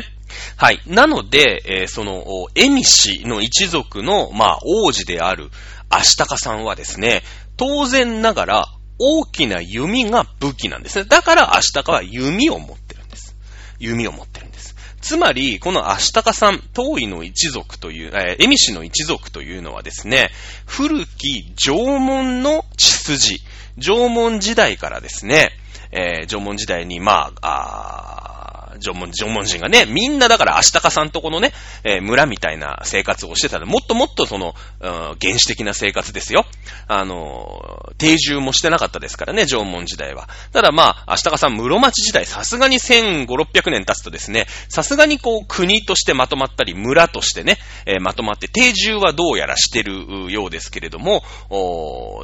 [0.56, 0.82] はい。
[0.88, 5.52] なので、えー、その、エミ氏の一族の、まあ、王子である、
[5.90, 7.22] アシタカさんはですね、
[7.58, 8.66] 当然ながら、
[9.06, 11.04] 大きな弓が武器なんですね。
[11.04, 13.36] だからアシタカは弓を持ってるんです。
[13.78, 14.76] 弓を持ってるんです。
[15.02, 20.30] つまり、このアシタカさん、東位の一族という、えー、エミシの一族というのはですね、
[20.66, 23.40] 古き縄文の血筋、
[23.78, 25.52] 縄文時代からですね、
[25.92, 36.46] えー、縄文時代に、まあ、あ縄文、縄文人がね、みんなだから足高さんとこのね、えー、村みたいな生活をしてたら、もっともっとその、原始的な生活ですよ。
[36.88, 40.28] あの、定住もしてなかったですからね、縄文時代は。
[40.52, 51.24] ただまあ、足高さん室町時代、さすがに1500、600年経つとですね、さすがにこう、国としてまとまったり、村としてね、えー、まとまって、定住はどうやらしてるようですけれども、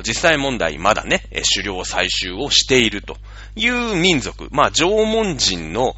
[0.06, 3.18] 実際問題まだね、狩猟採集をしていると
[3.56, 5.96] いう民族、まあ、縄文人の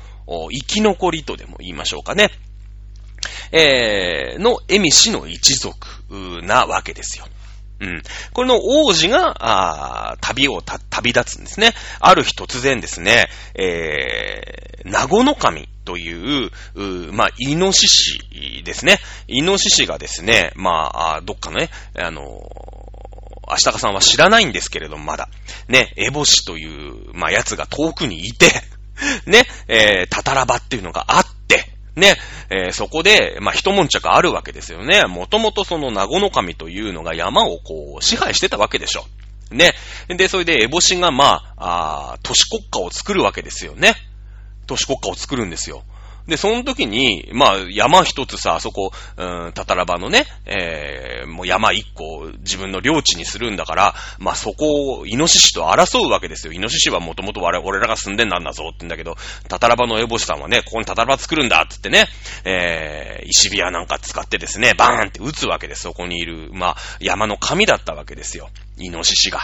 [0.51, 2.29] 生き残りとでも言いましょうかね。
[3.51, 5.77] えー、の、エミ氏の一族
[6.43, 7.25] なわけですよ。
[7.81, 8.03] うん。
[8.33, 11.73] これの王子が、あ旅を旅立つんですね。
[11.99, 18.99] ある日突然ですね、えー、名護の神という、うまあ、イノシシですね。
[19.27, 25.27] イノシシがですね、まあ、どっかのね、あのー、アシタカさんは知らないんですけれども、まだ。
[25.67, 28.45] ね、エボシという、まあ、やつが遠くにいて、
[29.25, 32.15] ね、えー、たたらばっていうのがあって、ね、
[32.49, 35.03] えー、そこで、まあ、一悶着あるわけですよね。
[35.05, 39.05] もともとその名護の神というのが山をこう、支配してたわけでしょ。
[39.51, 39.73] ね。
[40.07, 43.95] で、それで、エボシが、まあ、あ都市国家を作るわけですよね。
[44.67, 45.83] 都市国家を作るんですよ。
[46.27, 56.53] で、その時に、まあ、山一つさ、あそこ、うん、たたらばのね、えー、もう山一個自分の領地にするんだから、まあそこをイノシシと争うわけですよ。
[56.53, 59.15] イノシシはもともと我俺らが住んでんなんだぞって言うんだけど、
[59.47, 62.05] たたらばのエボシさんはね、ここにたたらば作るんだって言ってね、
[62.45, 65.81] えー、石ビアなんか使ってですね、バーンって撃つわけです。
[65.81, 68.49] そこにいる、まあ、山の神だったわけですよ。
[68.77, 69.41] イノシシが。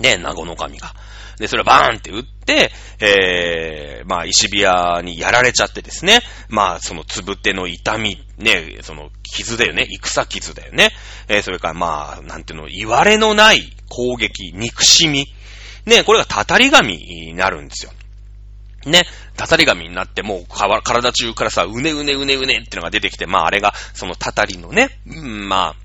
[0.00, 0.94] ね、名護の神が。
[1.38, 6.20] で、それをバーンって撃って、えー、まあ、石ビアにやられちゃってですね。
[6.48, 9.86] まあ、そのつぶての痛み、ね、その傷だよね。
[9.90, 10.90] 戦傷だよね。
[11.28, 15.26] えー、それからまあ、なんていうの、言われのない攻撃、憎しみ。
[15.86, 17.92] ね、これがたたり神になるんですよ。
[18.86, 19.02] ね、
[19.36, 25.83] たたり神になってもう体中からさ、うねうねうねうねってのが出てきて、まああれがそのたたりのね、うん、まあ、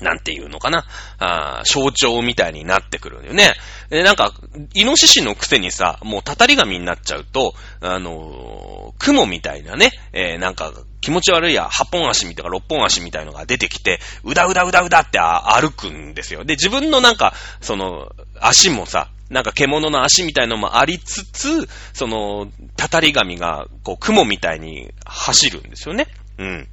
[0.00, 0.84] なんていうのかな、
[1.18, 3.54] あ象徴みたいになってくるんだよね。
[3.90, 4.32] で、なんか、
[4.74, 16.44] イノシシのくせにさ、もうたたり神になっちゃうと、あのー、雲みたいなね、えー、なんか、気持ち悪いや、八本足みたいな六本足みたいのが出てきて、うだうだうだうだって歩くんですよ。
[16.44, 26.06] で、自分のなんか、その、足もさ、なんか獣の足みたいのもありつつ、その、たたり神が、こう、雲みたいに走るんですよね。
[26.38, 26.68] うん。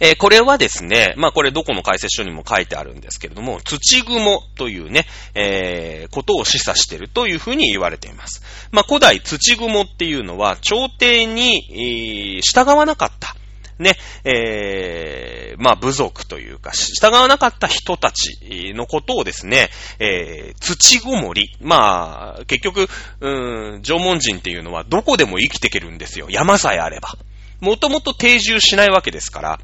[0.00, 8.42] えー、これはですね、まあこれどこの解説書にも書いてあるんですけれども、土雲というね、えー、ことを示唆しているというふうに言われています。
[8.70, 13.36] まあ古代土雲っていうのは、朝廷に、えー、従わなかった。
[13.78, 21.56] ね、えー、まあ部族というか、従わなかった人たちのことをですね、えー、土ごもり。
[21.60, 22.88] まあ、結局、
[23.20, 26.28] うーん、縄文人っていうのはどこでも生きていけるんですよ。
[26.30, 27.16] 山さえあれば。
[27.64, 29.60] もともと定住しないわけですから、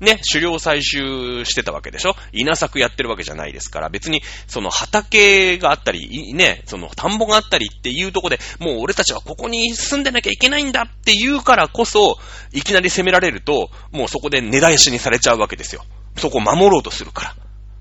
[0.00, 2.16] ね、狩猟採集してたわけでしょ？
[2.32, 12.18] 稲作やってるわけじゃないですから、別に、その畑があったり、ね、その田んぼがあったりっていうとこで、もう俺たちはここに住んでなきゃいけないんだって言うからこそ、
[12.52, 15.84] いきなり攻められると、もうそこで根絶やしにされちゃうわけですよ。
[16.16, 17.36] そこを守ろうとするから。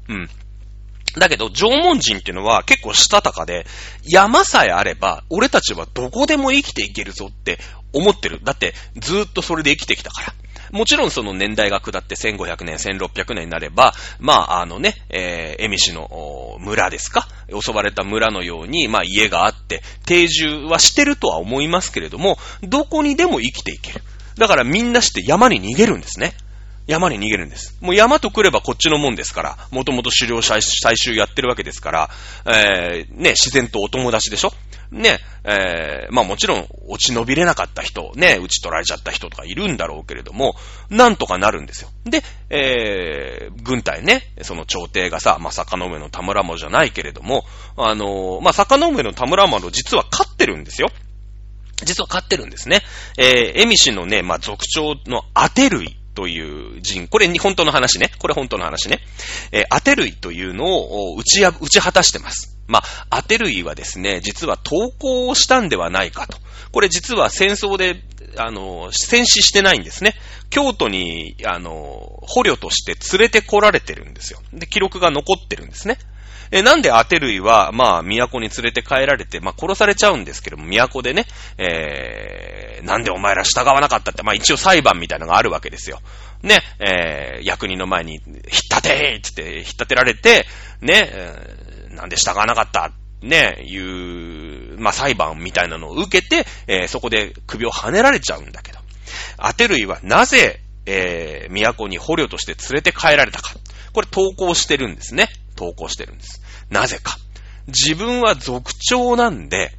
[0.09, 0.29] うん。
[1.15, 3.65] だけど、縄文人っていうのは結構したたかで、
[4.03, 7.59] 山さえあれば、俺たちはどこでも生きていけるぞって
[7.93, 8.39] 思ってる。
[8.43, 10.33] だって、ずーっとそれで生きてきたから。
[10.71, 17.27] もちろんその年代が下って1500年、1600年になれば、まあ、あのね、えー、エミシの村ですか？
[17.63, 24.01] 襲われた村のように、まあ家があって、定住はしてるとは思いますけれども、どこにでも生きていける。
[24.35, 26.33] だからみんなして山に逃げるんですね。
[26.85, 27.77] 山に逃げるんです。
[27.81, 30.61] もう山と来ればこっちのもんですから、もともと狩猟採
[30.95, 32.09] 集やってるわけですから、
[32.45, 34.51] えー、ね、自然とお友達でしょ？
[34.91, 40.53] ね、えー、まあもちろん落ち延びれなかった人、ね、打ち取られちゃった人とかいるんだろうけれども、
[40.89, 41.89] なんとかなるんですよ。
[42.05, 47.43] で、えー、軍隊ね、その朝廷がさ、まあ坂の上の田村丸じゃないけれども、
[47.75, 50.89] あのー、まあ坂の上の田村丸実は勝ってるんですよ。
[51.83, 52.81] 実は勝ってるんですね。
[53.17, 58.11] えー、エミシのね、まあ族長の当て類という人、これ本当の話ね。
[58.19, 58.99] これ本当の話ね。
[59.51, 62.57] えー、当て類というのを打ちや、打ち果たしてます。
[62.67, 66.37] まあ、当て類はですね、実は投稿をしたんではないかと。
[66.71, 68.01] これ実は戦争で、
[68.37, 70.15] あの、戦死してないんですね。
[70.49, 74.39] 京都に、あの、捕虜として連れて来られてるんですよ。
[74.53, 75.97] で、記録が残ってるんですね。
[76.53, 81.25] え、なんで当て類は、まあ、都に連れて帰られて、まあ、殺されちゃうんですけども、都でね、
[81.57, 85.99] えー、なんでお前ら従わなかったって、まあ、一応裁判みたいなのがあるわけですよ。
[86.43, 90.45] ね、えー、役人の前に、引っ立てーって、引っ立てられて、
[90.79, 92.91] ね、えー、なんで従わなかった
[93.23, 98.79] ね、いう、まあ、裁判みたいなのを受けて、えー、そこで首を跳ねられちゃうんだけど、
[99.39, 103.55] 当て類はなぜ、えー、都に捕虜として連れて帰られたか。
[103.91, 105.29] これ投稿してるんですね。
[105.55, 106.41] 投稿してるんです。
[106.73, 107.17] なぜか。
[107.67, 109.71] 自分は族長なんで、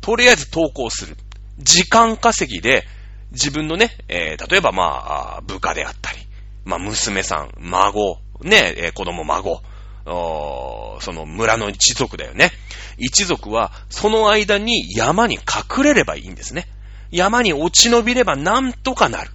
[0.00, 1.16] とりあえず投稿する。
[1.58, 2.86] 時間稼ぎで、
[3.32, 6.18] 自分のね、えー、例えばまあ、部下であったり、
[6.64, 9.62] まあ、娘さん、孫、ね、えー、子供、孫、
[10.06, 12.52] その村の一族だよね。
[12.96, 16.68] 一族は、その間に山に隠れればいいんですね。
[17.10, 19.30] 山に落ち延びればなんとかなる。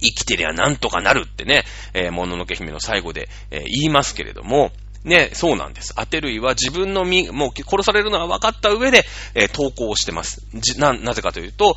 [0.00, 4.70] 生きてりゃなんとかなるってね、えー、もののけ姫の最後で、えー、言いますけれども、
[5.08, 5.94] ね、そうなんです。
[5.96, 10.42] 当て類は自分の身、もう殺されるのは分かった上で、えー、投稿をしてます。
[10.54, 11.76] じな、なぜかというと、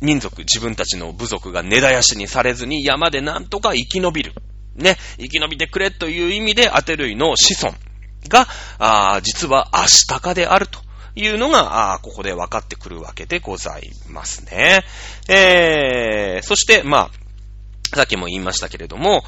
[0.00, 4.32] 民族、自分たちの部族が根絶やしにされずに山でなんとか生き延びる。
[4.74, 7.76] ね、生き延びてくれという意味で、当て類の子孫
[8.28, 10.80] が、あ実はアシタカであると。
[11.16, 14.84] いうのが、あここで分かってくるわけでございますね。
[15.28, 17.10] えー、そして、まあ、
[17.94, 19.24] さっきも言いましたけれども、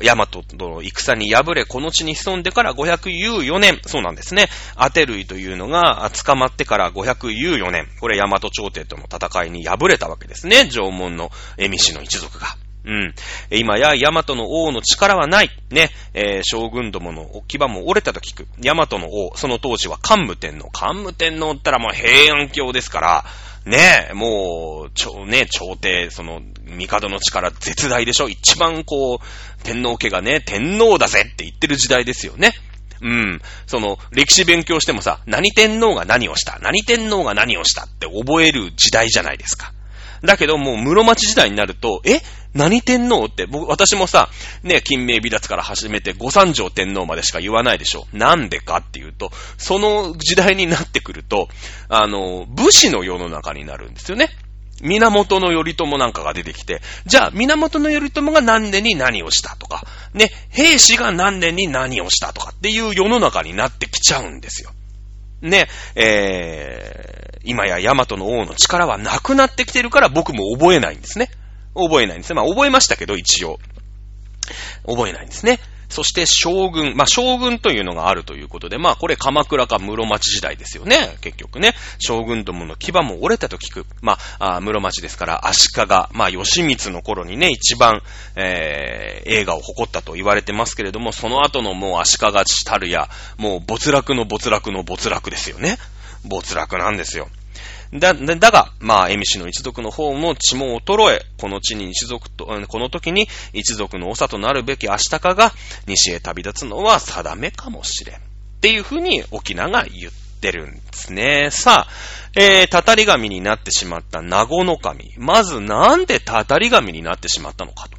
[0.00, 4.48] ヤマトの戦に敗れ、この地に潜んでから514年、そうなんですね。
[4.74, 10.68] アテ類というのが捕まってから514年、これヤマト朝廷との戦いに敗れたわけですね。
[10.68, 12.46] 縄文のエミシの一族が。
[12.84, 13.14] うん。
[13.50, 15.50] 今や、ヤマトの王の力はない。
[15.70, 15.90] ね。
[16.14, 18.48] えー、将軍どもの牙も折れたと聞く。
[18.60, 20.68] ヤマトの王、その当時は桓武天皇。
[20.70, 23.24] 桓武天皇ったらもう平安京ですから、
[23.64, 32.54] ねえ、もう、ちょ、ねえ、朝廷、その、帝の力絶大でしょ一番こう、天皇家がね、天皇だぜって言ってる時代ですよね。
[33.00, 33.40] うん。
[33.66, 39.72] その、歴史勉強してもさ、何天皇が何をした何天皇が何をしたって覚える時代じゃないですか。
[40.22, 42.20] だけどもう室町時代になると、え？
[42.54, 44.28] 何天皇って、僕、私もさ、
[44.62, 48.06] ね、金明美脱から始めて、五三条天皇までしか言わないでしょ。
[48.12, 51.48] なんでかっていうと、その時代になってくると、
[51.88, 54.28] あの、武士の世の中になるんですよね。
[54.82, 64.72] 源頼朝なんかが出てきて、じゃあ、源頼朝が何年に何をしたとか、ね、兵士が何年に何をしたとかっていう世の中になってきちゃうんですよ。
[65.40, 71.30] ね、えー、今や大和の王の力はなくなってきてるから僕も覚えないんですね。
[71.74, 72.36] 覚えないんですね。
[72.36, 73.58] まあ覚えましたけど、一応。
[74.86, 75.60] 覚えないんですね。
[75.92, 76.96] そして将軍。
[76.96, 81.18] まあ、将軍というのがあるということで、まあ、これ鎌倉か室町時代ですよね。
[81.20, 81.74] 結局ね。
[81.98, 83.86] 将軍どもの牙も折れたと聞く。
[84.00, 88.00] まあ、あ室町ですから足利、まあ、義満の頃にね、一番、
[88.36, 92.32] えー、映画を誇ったと言われてますけれども、その後のもう足利
[92.64, 95.76] たるや、もう没落の没落の没落ですよね。
[96.24, 97.28] 没落なんですよ。
[97.92, 105.52] だ、だが、まあ、エミシの一族の方も血も衰え、この地に一族と、この時に一族の長となるべきアシタカが
[105.86, 108.16] 西へ旅立つのは定めかもしれん。
[108.16, 108.20] っ
[108.62, 111.48] ていうふうに沖縄が言ってるんですね。
[111.50, 111.92] さあ、
[112.34, 115.12] えー、たたり神になってしまった名護の神。
[115.18, 117.98] まずなんでたたり神になってしまったのかと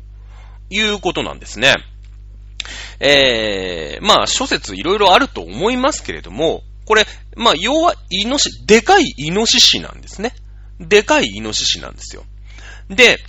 [0.69, 1.75] いうことなんですね。
[2.99, 7.05] えー、まあ、諸説いろいろあると思いますけれども、これ、
[7.35, 10.33] まあ、要は、イノシ、でかいイノシシなんですね。
[10.79, 12.23] でかいイノシシなんですよ。
[12.89, 13.19] で、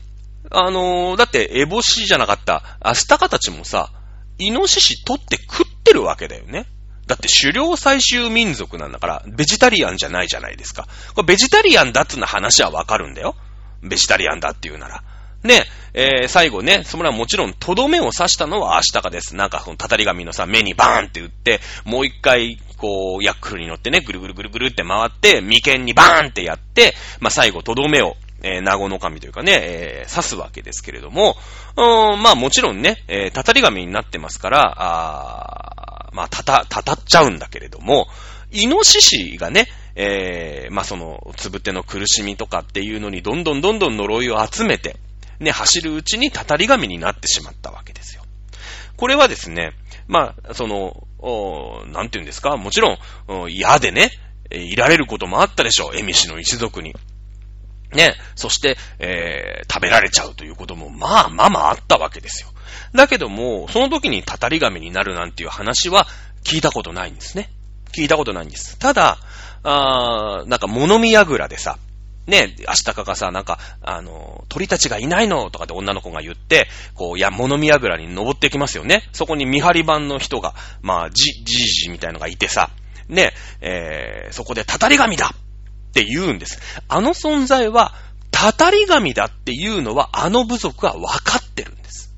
[0.51, 3.91] あのー、だって、エボシじゃなかった、アスタカたちもさ、
[4.39, 6.67] イノシシ取って食ってるわけだよね。
[7.07, 10.87] だって狩猟採集民族なんだから、ベジタリアンじゃないじゃないですか。
[11.15, 13.37] これベジタリアンだっつうの話はわかるんだよ。
[13.83, 15.03] ベジタリアンだっていうなら。
[15.43, 19.37] ね、えー、最後ね、それはもちろん、とどめを刺したのはアシタカです。
[19.37, 31.35] なんか、このたたり神のさ、目にバーンって打って、もう一回、こう、ヤックルに乗ってね、ぐるぐるぐるぐるって回って、眉間にバーンってやって、まあ、最後、とどめを、えー、名護の神というかね、えー、刺すわけですけれども、
[31.79, 38.07] うん、まあもちろんね、えー、たたり神になってますから、あまあ、たた、たたっちゃうんだけれども、
[38.53, 39.67] イノシシがね、
[39.97, 44.97] えー、まあその、つぶての苦しみとかっていうのにどんどんどんどん呪いを集めて、
[45.41, 48.25] ね、走るうちにたたり神になってしまったわけですよ。
[48.99, 49.73] これはですね、
[50.07, 51.07] まあ、その、
[51.93, 54.11] なんて言うんですか、もちろん、嫌でね、
[54.51, 56.95] いられることもあったでしょう、エミシの一族に。
[57.93, 62.51] ね、そして、えー、食べられちゃうということも、まあまあまああったわけですよ。
[62.93, 66.07] だけども、その時にたたり神になるなんていう話は
[66.45, 67.51] 聞いたことないんですね。
[67.93, 68.79] 聞いたことないんです。
[68.79, 69.19] ただ、
[69.63, 71.79] あーなんか物見櫓でさ、
[72.27, 79.03] ね、明日かがさ、なんか、あの、鳥たちがいないのとかで女の子が言って、こう、いや、物見櫓に登ってきますよね。
[79.13, 82.71] そこに見張り番の人が、まあ、じ、じじじみたいのがいてさ、
[83.09, 86.61] ね、えー、そこでたたり神だって言うんです。
[86.89, 87.93] あの存在は、
[88.31, 92.14] たたり神だっていうのは、あの部族は分かってるんです。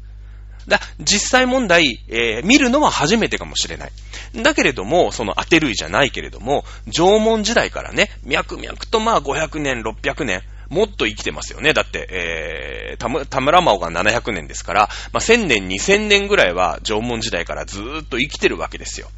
[0.69, 3.93] だ、実際問題、えー、見るのは初めてかもしれない。
[4.35, 11.73] だけれども、その当て類じゃないけれども、縄文時代からね、脈々とまあ500年、600年、もっと生きてますよね。
[11.73, 19.09] だって、えー、田村田村真央が700年ですから、まあ、1000年、2000年ぐらいは縄文時代からずーっと生きてるわけですよ。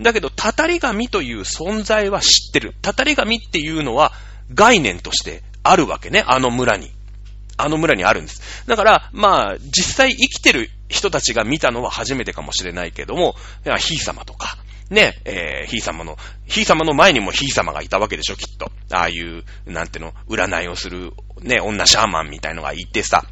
[0.00, 2.74] だけど、たたり神という存在は知ってる。
[2.82, 4.12] たたり神っていうのは
[4.52, 6.90] 概念としてあるわけね、あの村に。
[7.56, 8.64] あの村にあるんです。
[8.66, 13.34] だから、まあ、実際生きてる人たちが見たのは初めてかもしれないけども、
[13.78, 14.56] ひい様とか、
[14.90, 18.70] ね、えー、ひい様の、ひい様の前にもひい様がいたわけでしょ、きっと。
[18.92, 23.24] ああいう、なんての、占いをする、ね、女シャーマンみたいのがいてさ、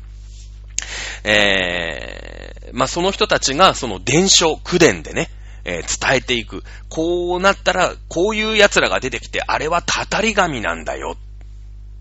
[1.23, 5.29] えー、まあ、その人たちが、その伝承、口伝でね、
[5.65, 6.65] えー、伝えていく。
[6.89, 11.19] こうなったら、こういう奴らが出てきて、あれはたたり神なんだよ。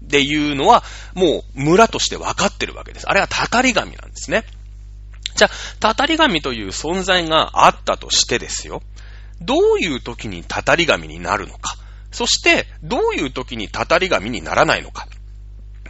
[0.05, 0.83] っていうのは、
[1.13, 3.09] もう村として分かってるわけです。
[3.09, 4.45] あれはたたり神なんですね。
[5.35, 8.81] じゃあ、たたり神という存在があったとしてですよ。
[9.41, 11.77] どういう時にたたり神になるのか。
[12.11, 15.07] そして、どういう時にたたり神にならないのか。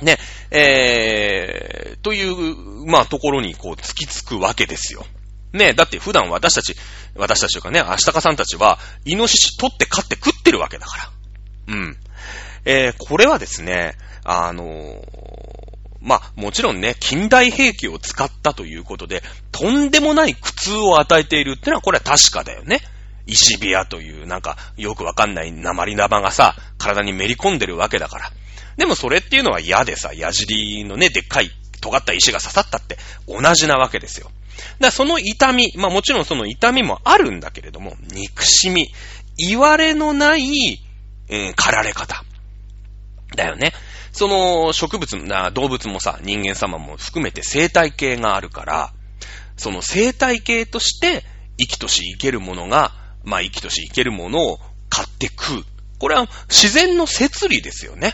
[0.01, 0.17] ね、
[0.51, 5.05] えー、という、まあ、ところにこう突きつくわけですよ。
[5.51, 6.75] ね、だって普段私たち、
[7.15, 11.75] 私たちというかね、アシタカさんたちは、イノシシ取って飼って食ってるわけだから。
[11.75, 11.97] うん。
[12.65, 15.38] えー、これはですね、あのー、
[16.01, 19.21] まあ、もちろんね、近代兵器を使ったということで、
[19.51, 22.81] とんでもない苦痛を与えているってのは、これは確かだよね。
[23.25, 28.31] 石ビアという、なんか、よくわかんない鉛玉がさ、体にめり込んでるわけだから。
[28.77, 32.97] でもそれっていうのは嫌でさ、矢尻のね、でっかい尖った石が刺さったって
[33.27, 34.27] 同じなわけですよ。
[34.27, 38.89] だからその痛み、まあもちろんその痛みもあるんだけれども、憎しみ、
[39.37, 40.79] 言われのない、
[41.27, 42.23] えー、狩られ方。
[43.35, 43.73] だよね。
[44.11, 45.17] その植物、
[45.53, 48.93] 動物もさ、人間様も含めて生態系があるから、
[49.57, 51.23] その生態系として
[51.57, 52.93] 生きとし生けるものが、
[53.23, 55.65] まあ生きとし生けるものを買って食う。
[55.99, 58.13] これは自然の摂理ですよね。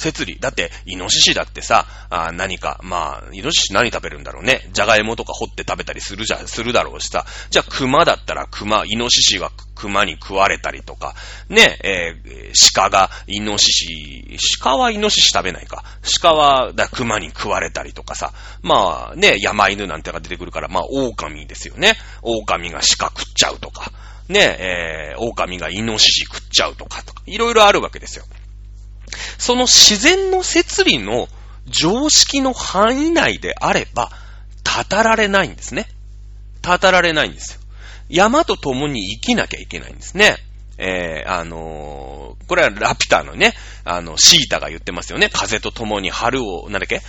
[0.00, 0.38] 摂理。
[0.40, 4.68] だって、イノシシだってさ、あ何か、まあ、イノシシ何食べるんだろうね。
[4.72, 7.26] じゃがいもとか掘って食べたりするじゃ、するだろうしさ。
[7.50, 11.14] じゃあ、熊だったら熊、イノシシが熊に食われたりとか、
[11.48, 15.84] ね、えー、鹿がイノシシ、鹿はイノシシ食べないか。
[16.20, 18.32] 鹿はだ熊に食われたりとかさ。
[18.62, 21.94] まあ、ね、山犬なんてが出てくるから、まあ、狼ですよね。
[22.22, 23.92] 狼が鹿食っちゃうとか。
[24.28, 28.24] ね、えー、狼がイノシシ食っちゃうとかとか、いろいろあるわけですよ。
[29.38, 31.28] その自然の摂理の
[31.66, 34.10] 常識の範囲内であれば、
[34.64, 35.86] たたられないんですね。
[36.62, 37.60] たたられないんですよ。
[38.08, 40.36] 山と共に生きなきゃいけないんですね。
[40.78, 43.54] えー、あのー、これはラピュタのね、
[43.84, 45.28] あの、シータが言ってますよね。
[45.30, 47.02] 風と共に春を、なんだっけ？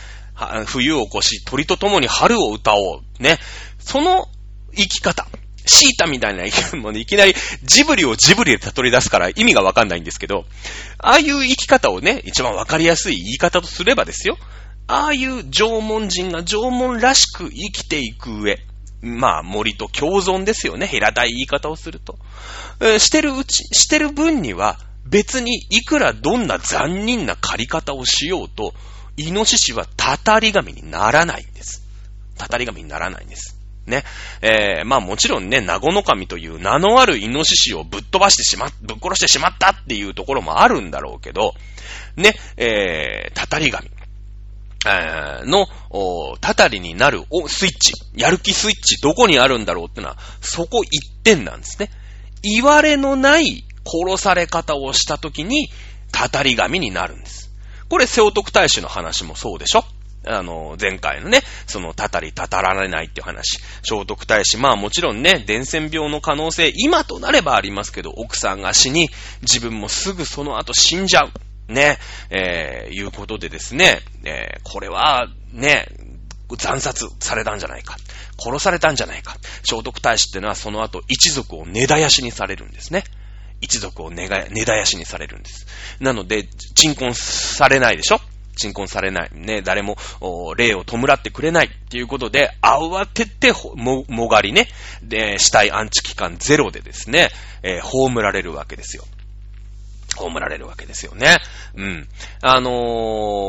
[0.66, 3.24] 冬を越し、鳥と共に春を歌おう。
[3.24, 3.38] ね。
[3.80, 4.28] その
[4.76, 5.28] 生き方。
[5.66, 7.34] シータみたいな生き物いきなり
[7.64, 10.46] ジブリをジブリで例え出すから意味がわかんないんですけど、
[10.98, 14.38] ああいう生き方をね、一番わかりやすい言い方とすればですよ。
[14.88, 18.60] ああいう縄文人が縄文らしく生きていく上、
[19.02, 20.88] まあ森と共存ですよね。
[20.88, 22.18] 平たい言い方をすると。
[23.00, 28.74] してるうち、してる分には別にいくらどんな残忍な借り方をしようと、
[29.18, 31.84] イノシシはたたり神にならないんです。
[32.38, 33.61] たたり神にならないんです。
[33.86, 34.04] ね。
[34.42, 41.54] えー、まあもちろんね、ナゴノカミという名のあるイノシシをぶっ飛ばしてしま、ぶっ殺してしまったっていうところもあるんだろうけど、
[42.16, 43.90] ね、えー、たたり神。
[44.84, 45.68] えー、の、
[46.42, 51.92] たたりになるおスイッチ、やる気スイッチ、どこにあるんだろうってのは、そこ一点なんですね。
[52.42, 55.70] 言われのない殺され方をした時に、
[56.12, 57.52] たたり神になるんです。
[57.90, 59.86] これ、聖徳太子の話もそうでしょ？
[60.26, 63.60] あの、前回のね、その、たたりたたられないっていう話。
[63.84, 69.10] 聖徳太子、まあもちろんね、伝染病の可能性、今となればありますけど、奥さんが死に、
[69.42, 71.32] 自分もすぐその後死んじゃう。
[71.72, 72.00] ね、
[72.30, 75.88] えー、いうことでですね、えー、これは、ね、
[76.58, 77.96] 惨殺されたんじゃないか。
[78.38, 79.38] 殺されたんじゃないか。
[79.64, 83.04] 聖徳太子ってのはその後一族を根絶やしにされるんですね。
[83.62, 85.68] 一族を根が根絶やしにされるんです。
[86.00, 86.44] なので、
[86.76, 88.20] 鎮魂されないでしょ
[88.56, 89.30] 鎮魂されない。
[89.34, 89.98] ね、誰も、
[90.58, 94.68] 霊を弔ってくれないっていうことで、慌てても、もがりね、
[95.04, 97.30] で、死体安置期間ゼロでですね、
[97.64, 99.06] えー、葬られるわけですよ。
[100.18, 101.38] 葬られるわけですよね。
[101.76, 102.08] うん。
[102.42, 102.72] あの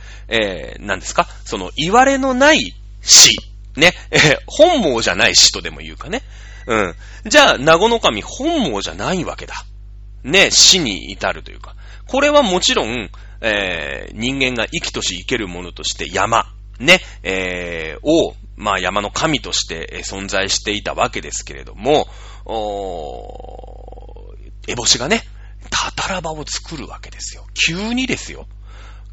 [0.01, 1.27] ー、えー、何ですか？
[1.45, 3.37] その、言われのない死。
[3.77, 3.93] ね。
[4.11, 6.23] えー、本望じゃない死とでも言うかね。
[6.67, 6.95] うん。
[7.27, 9.55] じゃあ、名護の神本望じゃないわけだ。
[10.23, 11.75] ね、死に至るというか。
[12.07, 16.47] これはもちろん、えー、人間が生きとし生けるものとして山、
[16.79, 22.07] ね、えー、を、まあ山の神として存在していたわけですけれども、
[22.45, 25.23] おー、エボシがね、
[25.71, 27.45] たたら場を作るわけですよ。
[27.55, 28.47] 急にですよ。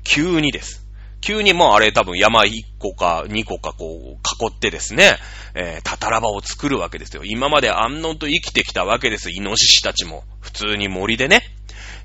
[0.03, 0.85] 急にです。
[1.21, 4.15] 急にもうあれ多分山1個か2個かこう囲
[4.47, 5.17] ってですね、
[5.53, 7.23] えー、たたら場を作るわけですよ。
[7.25, 9.29] 今まで安穏と生きてきたわけです。
[9.31, 10.23] イノシシたちも。
[10.39, 11.43] 普通に森でね。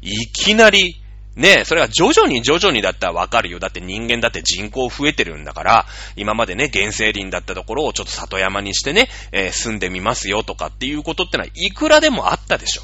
[0.05, 1.01] いきなり、
[1.35, 3.59] ねえそれは徐々に徐々にだったらわかるよ。
[3.59, 12.83] だって人間だって人口増えてるんだから、今までね、原生林だったところをちょっと里山にしてね、えー、住んでみますよとかっていうことってのはいくらでもあったでしょ。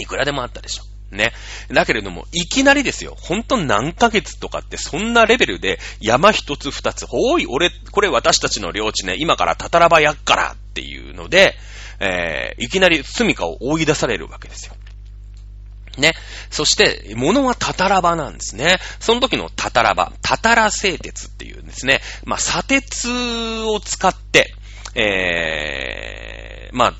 [0.00, 0.82] いくらでもあったでしょ。
[1.14, 1.32] ね。
[1.70, 3.14] だけれども、いきなりですよ。
[3.20, 11.54] ほんと何ヶ月とかってそんなレベルで山一つ二つ、ほい、俺、これ私たちの領地ね、今からたたらばやっからっていうので、
[12.00, 14.74] えー、いきなり住処を追い出されるわけですよ。
[16.00, 16.12] ね。
[16.50, 18.78] そして、物はたたらばなんですね。
[19.00, 22.00] その時のたたらば、たたら製鉄っていうんですね。
[22.24, 23.08] まあ、砂鉄
[23.64, 24.54] を使って、
[24.94, 26.94] えー、まあ、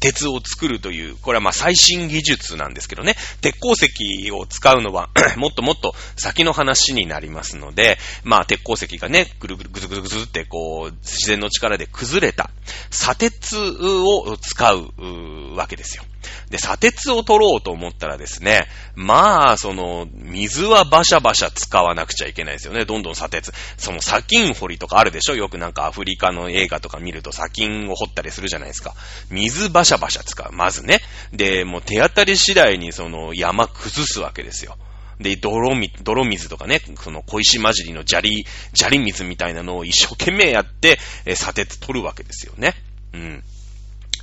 [0.00, 12.50] 鉄を作るという、これはまあ最新技術なんですけどね、鉄鉱石を使うのは もっともっと先の話になりますので、まあ鉄鉱石がね、ぐるぐるぐずぐずぐずってこう、自然の力で崩れた
[12.90, 16.04] 砂鉄を使うわけですよ。
[16.50, 22.84] で、砂鉄を取ろうと思ったらですね、まあ、その、水はバシャバシャ使わなくちゃいけないですよね。
[22.84, 23.52] どんどん砂鉄。
[23.76, 25.36] その砂金掘りとかあるでしょ？
[25.36, 28.94] よくなんかアフリカの映画とか見ると砂金を掘ったりするじゃないですか。
[29.30, 30.52] 水バシャバシャ使う。
[30.52, 31.00] まずね。
[31.32, 34.76] で、もう手当たり次第にその山崩すわけですよ。
[35.20, 42.74] で、泥み、泥水とかね、その小石混じりの砂利、砂利水みたいなのを一生懸命やって、え砂鉄取るわけですよね。
[43.12, 43.42] うん。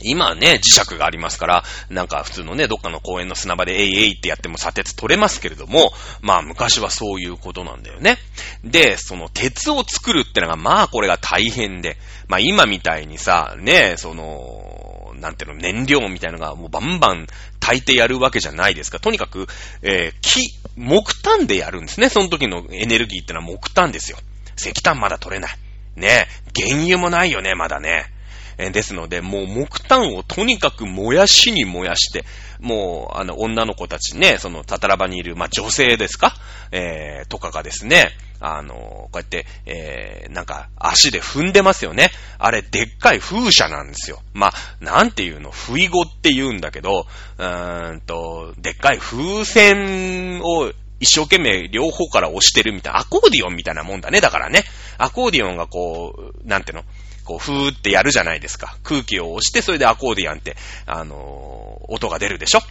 [0.02, 5.92] 今ね、磁石がありますから、なんか普通のね、どっかの公園の砂場でえいえいってやっても砂鉄取れますけれども、
[6.22, 8.18] まあ昔はそういうことなんだよね。
[8.64, 17.28] で、その鉄を作るってのが、まあこれが大変で、まあ今みたいにさ、ね、その、なんていうの、燃料みたいのがもうバンバン
[17.60, 19.00] 炊いてやるわけじゃないですか。
[19.00, 19.48] とにかく、
[19.82, 20.42] えー、木、
[20.76, 22.10] 木炭でやるんですね。
[22.10, 24.18] その時のエネルギーってのは木炭ですよ。
[24.58, 25.58] 石炭まだ取れない。
[25.96, 28.12] ね、原油もないよね、まだね。
[28.58, 32.26] えですので、もう木炭をとにかく燃やしに燃やして、
[32.60, 36.36] もう、あの、女の子たちね、その、たたらばにいる、まあ、女性ですか？
[36.72, 42.12] えー、とかがですね、あの、こうやって、えー、なんか、足で踏んでますよね。
[42.38, 44.22] あれ、でっかい風車なんですよ。
[44.34, 54.22] まあ、なんていうの、不意語って言うんだけど、うーんと、でっかい風船を一生懸命両方から押してるみたいな、アコーディオンみたいなもんだね。
[54.22, 54.64] だからね。
[54.98, 56.84] アコーディオンがこう、なんていうの？
[57.26, 58.78] こう、ふーってやるじゃないですか。
[58.84, 60.56] 空気を押して、それでアコーディアンって、
[60.86, 62.62] あのー、音が出るでしょ？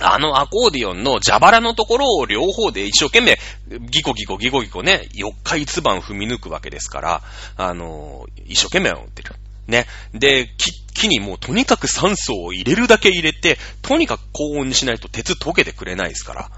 [0.00, 3.38] あのアコーディオンの蛇腹のところを両方で一生懸命、
[3.90, 7.22] ギコギコギコギコね、4日一晩踏み抜くわけですから、
[7.56, 9.34] あのー、一生懸命打ってる。
[9.68, 9.86] ね。
[10.12, 10.48] で、
[10.94, 16.50] 木にもうとにかく酸素を入れるだけ入れて、とにかく高温にしないと鉄溶けてくれないですから。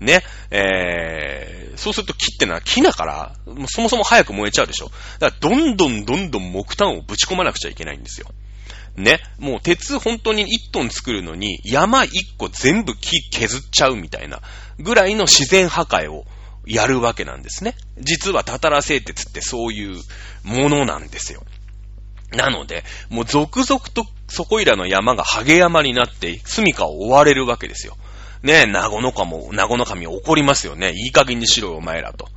[0.00, 3.34] ね、えー、そうすると木ってのは木だから、
[3.68, 4.90] そもそも早く燃えちゃうでしょ。
[5.18, 8.28] だからどんどんどんどん木炭をぶち込まなくちゃいけないんですよ。
[8.96, 14.42] ね、もう鉄本当に1トン作るのに山1個全部木削っちゃうみたいな
[14.80, 16.24] ぐらいの自然破壊を
[16.66, 17.74] やるわけなんですね。
[17.98, 20.00] 実はタタラ製鉄ってそういう
[20.42, 21.44] ものなんですよ。
[22.32, 27.96] なので、もう続々とそこいらの山がハゲ山になって住処を追われるわけですよ。
[28.42, 30.92] ねえ、名護の神も、名護の神怒りますよね。
[30.92, 32.28] いい加減にしろよ、お前らと。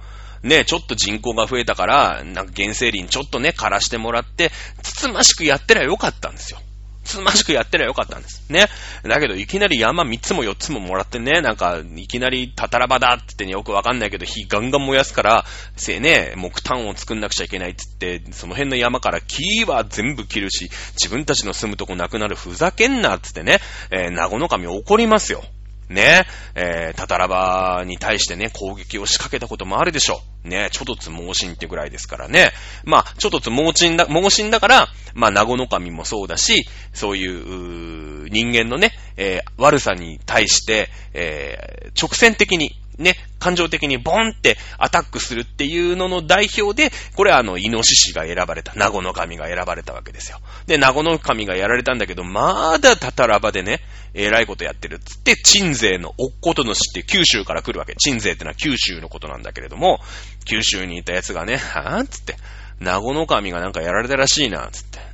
[0.43, 6.59] ね、ちょっと人口が増えたから、なんか原生林ちょっとね、枯らしてもらって、つつましくやってりゃよかったんですよ。
[7.03, 8.45] つつましくやってりゃよかったんです。
[8.49, 8.67] ね。
[9.03, 15.45] だけど、いきなり山3つも4つももらってね、なんか、いきなりたたらばだって言ってね、よくわかんないけど、火ガンガン燃やすから、
[15.75, 25.43] せね、木炭を作んなくちゃいけないって言って、その辺の山から木は全部切るし、自分たちの住むとこなくなる、ふざけんなってってね、えー、名護の神怒りますよ。
[25.91, 26.25] ね、
[26.55, 30.47] えー、タタラバに対してね、攻撃を仕掛けたこともあるでしょう。
[30.47, 32.51] ね、ちょっとつ盲信ってぐらいですからね。
[32.83, 50.39] まあ、ちょっとつ盲信だ、猛進だから、まあ、名護の神もそうだし、そういう、う人間のね、えー、悪さに対して、えー、直線的に、ね、感情的にボンってアタックするっていうのの代表で、これはあの、イノシシが選ばれた、ナゴの神が選ばれたわけですよ。
[50.67, 53.81] で、ナゴの神がやられたんだけど、まだタタラバでね、
[54.13, 57.95] えらいことやってるっつって、鎮西のおっことのしって九州から来るわけ。
[57.95, 59.99] 鎮西ってのは九州のことなんだけれども、
[60.45, 62.35] 九州にいた奴がね、はぁつって、
[62.79, 65.11] ナゴの神がなんかやられたらしいな、つって。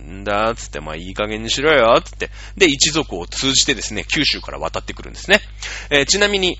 [0.00, 2.30] んだ、つって、まあいい加減にしろよ、つって。
[2.56, 5.40] で、一族を通じてですね、九州から渡ってくるんですね。
[5.90, 6.58] えー、ちなみに、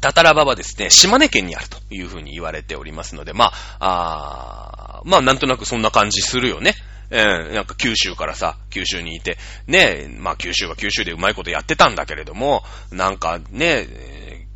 [0.00, 6.74] タタラバはですね、島根県にあるというふうに言われておりますので、まあ、あまあなんとなくそんな感じするよね。
[7.10, 13.86] えー、なんか九州からさ、九州にいて、ね、まあ九州は九州でうまいことやってたんだけれども、なんかね、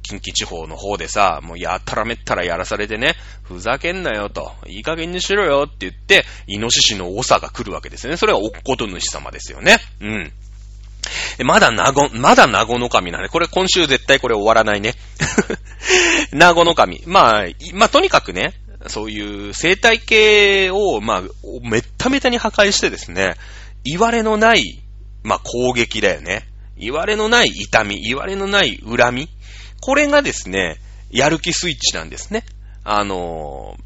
[0.03, 8.17] 近畿地方の方でさ、もうやったらめったらやらされてね、ふざけんなよと、いい加減にしろよって言って、イノシシの長が来るわけですね。
[8.17, 9.77] それはおっこと主様ですよね。
[10.01, 10.33] うん。
[11.45, 14.95] まだなご、まだなごの神なんで、これ今週絶対これ終わらないね。
[16.33, 17.03] なごの神。
[17.07, 17.45] まあ、
[17.75, 18.55] まあとにかくね、
[18.87, 21.23] そういう生態系を、まあ、
[21.63, 23.35] めっためたに破壊してですね、
[23.85, 24.81] 言われのない、
[25.23, 26.47] まあ攻撃だよね。
[26.77, 29.29] 言われのない痛み、言われのない恨み。
[29.81, 30.79] これがですね、
[31.11, 32.45] やる気スイッチなんですね。
[32.85, 33.77] あの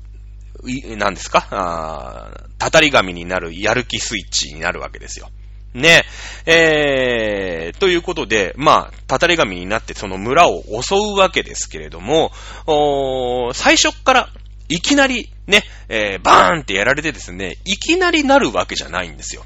[0.96, 1.46] 何ですか？
[1.50, 5.28] あたたり神になるやる気スイッチになるわけですよ。
[5.74, 6.04] ね。
[6.46, 12.32] えー、ということで、まあ、たたり神になってその村を襲うわけですけれども、
[12.66, 14.28] お最初から
[14.68, 19.44] いきなりね、えー、バーンってやられてですね、いきなりなるわけじゃないんですよ。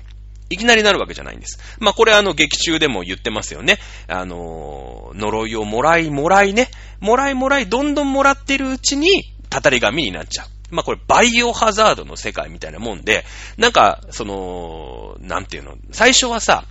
[0.51, 1.59] いきなりなるわけじゃないんです。
[1.79, 3.79] まあ、これあの、劇中でも言ってますよね。
[4.07, 6.69] あのー、呪いをもらいもらいね、
[7.01, 10.47] もらいもらい、どんどんもらってるうちに、たたり神になっちゃう。
[10.71, 13.25] まあこれバイオハザードの世界みたいなもんで、
[13.57, 16.65] なんか、その、なんていうの、最初はさ、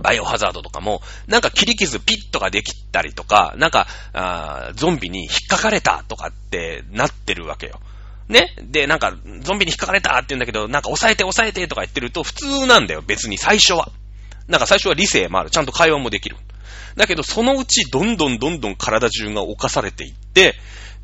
[0.00, 7.80] バイオハザードとかも、なんか切り傷ピッとかできたりとか、なんか、あゾンビに引っかかれたとかってなってるわけよ。
[8.28, 8.54] ね？
[8.62, 13.90] で、なんか、ゾンビに引っかかれたって言うんだけど、なんか抑えて抑えてとか言ってると普通なんだよ、別に最初は。
[14.48, 15.50] なんか最初は理性もある。
[15.50, 16.36] ちゃんと会話もできる。
[16.96, 20.54] だけど、そのうちどんどんどんどん体中が侵されていって、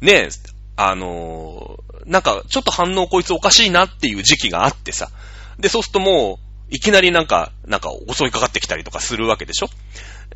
[0.01, 0.31] ね？
[0.77, 5.11] あのー、なんか、ちょっと反応こいつおかしいなっていう時期があってさ。
[5.59, 9.69] で、そうするともう、いきなりなんか、なんか襲いかかってきたりとかするわけでしょ？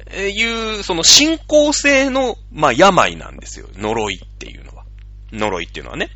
[0.07, 3.69] えー、いう、その進行性の、まあ、病なんですよ。
[3.75, 4.85] 呪いっていうのは。
[5.33, 6.11] 呪いっていうのはね。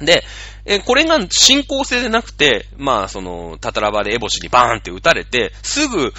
[0.00, 0.24] で、
[0.66, 6.12] えこれが進行性でなくて、まあ、その、タタラバでエボシにバーンって撃たれて、すぐ、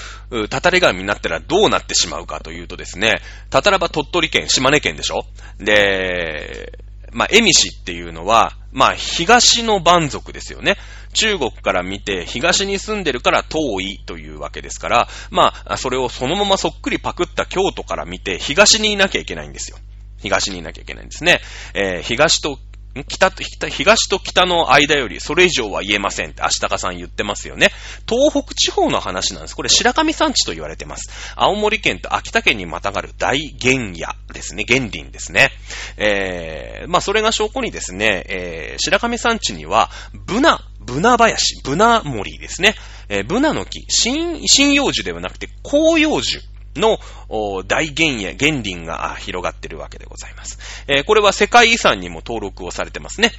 [0.50, 5.26] タタレガミになったらどうなってしまうかというとですね、タタラバ鳥取県、島根県でしょ？
[5.60, 6.80] で、
[7.12, 10.78] まあ、エミシっていうのは、まあ、東の蛮族ですよね。
[11.14, 19.78] 中国から見て、東に住んでるから遠いというわけですから、まあ、それをそのままそっくりパクった京都から見て、東にいなきゃいけないんですよ。
[20.22, 21.42] 東にいなきゃいけないんですね。
[21.74, 22.60] えー、東と
[23.08, 27.70] 北と北、東と北の間よりそれ以上は言えませんって足高さん言ってますよね。
[28.08, 29.56] 東北地方の話なんです。
[29.56, 31.10] これ白神山地と言われてます。
[31.36, 34.66] 青森県と秋田県にまたがる大原野ですね。
[34.68, 35.50] 原林ですね。
[35.98, 42.76] えー、まあそれが証拠にですね、えー、白神山地には、ブナ、ブナ林、ブナ森ですね。
[43.10, 46.40] えー、ブナの木、新、新葉樹ではなくて紅葉樹。
[46.78, 47.00] の
[47.30, 50.86] 大原野、原林が広がってるわけでございます。
[50.88, 53.32] えー、これは世界遺産にも登録をされてますね。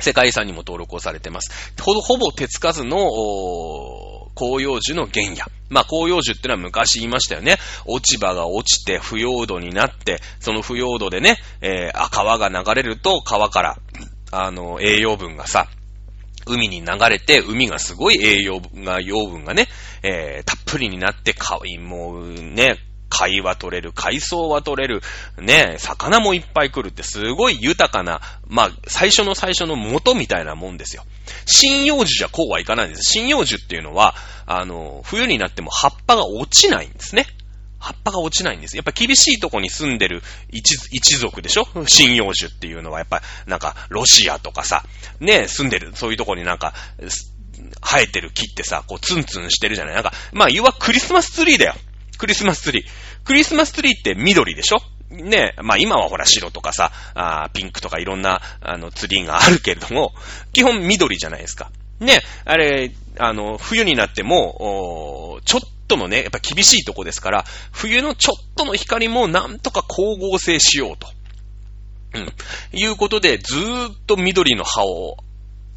[0.00, 1.72] 世界遺産にも登録をされてます。
[1.80, 3.08] ほほぼ手つかずの、
[4.34, 5.36] 紅葉樹の原野。
[5.70, 7.56] まあ、紅葉樹ってのは昔言いましたよね。
[7.86, 13.78] 落ち葉が落ちて不要土になって、その不要土でね、えー、川が流れると川から、
[14.32, 15.68] あの、栄養分がさ、
[16.46, 19.68] 海に流れて、海がすごい栄養が、養分がね、
[20.02, 22.78] えー、たっぷりになって、かい、もうね、
[23.08, 25.00] 貝は取れる、海藻は取れる、
[25.38, 31.04] ね、魚もいっぱい来るってすごい豊かな、まあ、最初の最初の元みたいなもんですよ。
[31.46, 33.18] 針葉樹じゃこうはいかないんです。
[33.18, 34.14] 針葉樹っていうのは、
[34.46, 37.26] あの、冬になっても葉っぱが落ちないんですね。
[37.84, 38.76] 葉っぱが落ちないんです。
[38.76, 41.64] やっぱ厳しいとこに住んでる一一族でしょ？
[41.64, 44.82] 針葉樹っていうのはやっぱなんかロシアとかさ、
[45.20, 46.72] ね、住んでる、そういうとこになんか、
[47.82, 49.94] 生えてる木ってさ、こうツンツンしてるじゃない？
[49.94, 51.74] なんか、まあ、要はクリスマスツリーだよ。
[52.16, 52.84] クリスマスツリー。
[53.24, 54.78] クリスマスツリーって緑でしょ？
[55.10, 60.12] ねまあ今はほら白とかさ、あピンクとかいろんな、あの、ツリーがあるけれども、
[60.52, 61.70] 基本緑じゃないですか。
[62.00, 71.08] ね、あれ、あの、冬になっても、ちょっとのね、やっぱ厳しいとこですから、冬のちょっとの光もなんとか光合成しようと。
[72.14, 72.32] うん。
[72.72, 75.16] いうことで、ずーっと緑の葉を、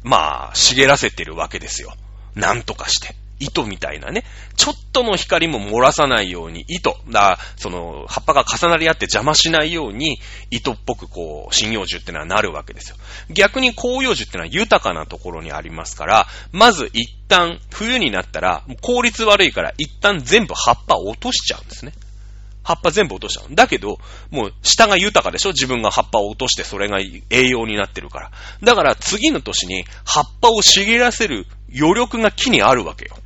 [0.02, 1.94] まあ、茂らせてるわけですよ。
[2.34, 3.14] なんとかして。
[3.40, 4.24] 糸みたいなね、
[4.56, 10.18] ちょっとの光も漏らさないように、糸、だその、葉っぱが重なり合って邪魔しないように、
[10.50, 12.96] 糸っぽくこう、針葉樹ってのはなるわけですよ。
[13.30, 21.92] 逆に紅葉樹ってのは豊かなところにありますから、まず一旦、冬になったら、効率悪いから一旦全部葉っぱ落としちゃうんですね。
[22.64, 23.54] 葉っぱ全部落としちゃう。
[23.54, 23.98] だけど、
[24.30, 25.50] もう下が豊かでしょ？
[25.50, 26.98] 自分が葉っぱを落としてそれが
[27.30, 28.30] 栄養になってるから。
[28.62, 33.16] だから次の年に葉っぱを茂らせる余力が木にあるわけよ。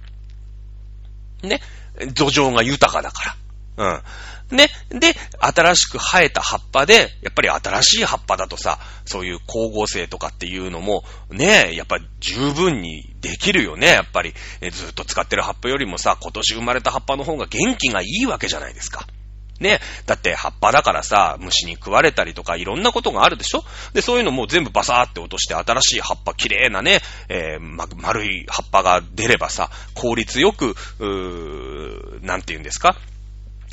[1.42, 1.60] ね。
[2.14, 3.36] 土壌が豊かだか
[3.76, 4.02] ら。
[4.50, 4.56] うん。
[4.56, 4.68] ね。
[4.90, 14.34] で、新しく生えた葉っぱで、やっぱり新しい葉っぱだとさ、そういう光合成とかっていうのも、ね、やっぱ十分にできるよね、やっぱり。
[14.70, 19.06] ずっと使ってる葉っぱよりもさ、今年生まれた葉っぱの方が元気がいいわけじゃないですか。
[19.62, 19.80] ね。
[20.06, 23.64] だって葉っぱだからさ、虫に食われたりとかいろんなことがあるでしょ？
[23.94, 32.96] で、そういうのも全部バサーって落として新しい葉っぱ、綺麗なね、えー、ま、丸い葉っぱが出ればさ、効率よく、うー、なんて言うんですか？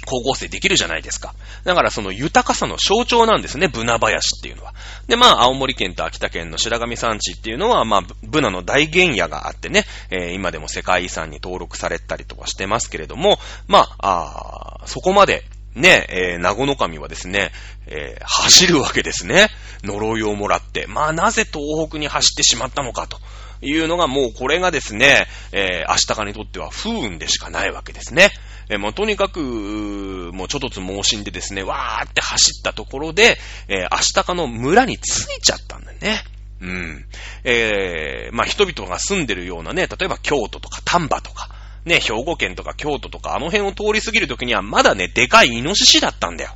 [0.06, 1.36] 光合成できるじゃないですか。
[1.66, 4.74] だからその豊かさの象徴なんですね、ブナ林っていうのは。
[5.08, 15.44] で、まあ、青森県と秋田県の白神山地っていうのは、まあ、ブナの大原野があってね、えー、今でも世界遺産に登録されたりとかしてますけれども、まあ、あそこまで
[15.76, 17.52] ね、えー、名護の神はですね、
[17.88, 19.50] えー、走るわけですね。
[19.84, 20.86] 呪いをもらって。
[20.88, 23.20] まあ、なぜ東北に走ってしまったのかと
[23.62, 28.32] いうのが、もうこれがですね、えー、明日かにとっては不運でしかないわけですね。
[28.70, 29.40] えー、もうとにかく、
[30.34, 36.24] もうちょっとつ猛進でですね、わーって走ったところで、えー、明日かの村に着いちゃったんだよね。
[36.62, 37.06] うん。
[37.44, 41.50] えー、まあ人々が住んでるようなね、例えば京都とか丹波とか、
[41.90, 46.52] ね、兵庫県とか京都とかあの辺を通り過ぎるときにはまだね、でかいイノシシだったんだよ。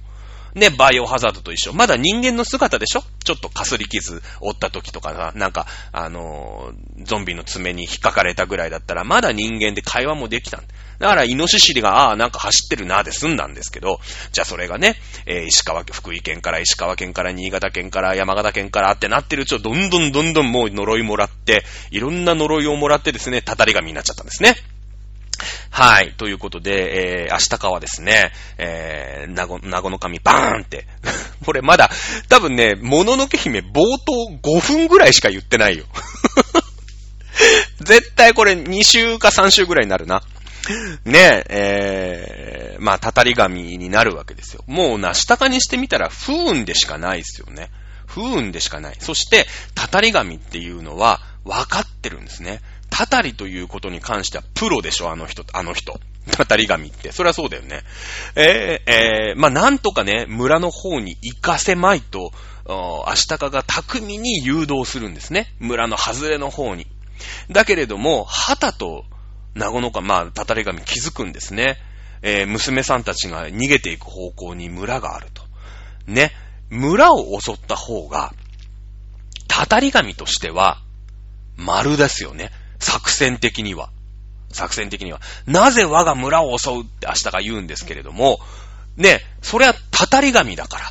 [0.56, 1.74] ね、バイオハザードと一緒。
[1.74, 3.04] まだ人間の姿でしょ？
[3.24, 10.64] ちょっとかすり傷負った時とかさなんか、あのー、ゾンビの爪に引っかかれたぐらいだったら、まだ人間で会話もできたん
[11.00, 11.08] だ。
[11.08, 14.00] から、イノシシが、ああ、なんか走ってるな、で済んだんですけど、
[14.32, 24.56] じゃあそれがね、えー、石川、福井県から石川県から新潟県から山形県からってなってるうちをどんどんどんどんもう呪いもらって、いろんな呪いをもらってですね、たたり神になっちゃったんですね。
[25.74, 26.14] はい。
[26.18, 30.86] ということで、えー、明日かはですね、えー、なご、なごの神バーンって。
[31.44, 31.90] これまだ、
[32.30, 35.86] 多分ね、もののけ姫冒頭5分ぐらいしか言ってないよ。
[37.82, 40.22] 絶対これ2週か3週ぐらいになるな。
[41.06, 44.64] ねえ、えー、まあ、たたり神になるわけですよ。
[44.68, 47.72] もうなしたかにしてみたら不運でしかないですよね。
[48.06, 48.96] 不運でしかない。
[49.00, 52.62] そして、たたり神っていうのは分かってるんですね。
[52.96, 56.00] たたりということに関してはプロでしょ、あの人、あの人。
[56.32, 57.12] たたり神って。
[57.12, 57.82] そりゃそうだよね。
[58.36, 62.32] えー、えー、まあ、なんとかね、村の方に行かせまいと、
[62.68, 65.56] 明日かが巧みに誘導するんですね。
[65.60, 66.86] 村の外れの方に。
[67.50, 69.06] だけれども、旗と、
[69.56, 71.78] 名護のか、まあ、たたり神気づくんですね。
[72.22, 75.41] えー、娘さんたちが逃げていく方向に村があると。
[76.06, 76.32] ね。
[76.70, 78.34] 村を襲った方が、
[79.48, 80.80] たたり神としては、
[81.58, 82.52] 丸ですよね。
[82.84, 83.90] 作戦的には。
[84.52, 85.20] 作戦的には。
[85.48, 88.40] なぜ我が村を襲うって明日が言うんですけれども、
[88.98, 90.86] ね、それはたたり神だから、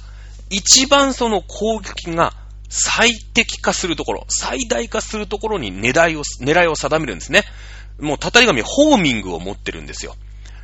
[0.51, 2.35] 一番その攻撃が
[2.69, 7.45] 最適化するところ、最大化するところに狙いを、狙いを定めるんですね。
[8.01, 10.17] もうたたり神ホーミングを持ってるんですよ。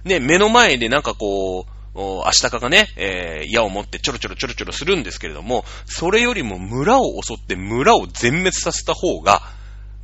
[0.05, 9.43] ね、目の前でなんかこう、明日かがね、えー、矢を持ってちょろちょろちょろちょろするんですけれども、それよりも村を襲って村を全滅させた方が、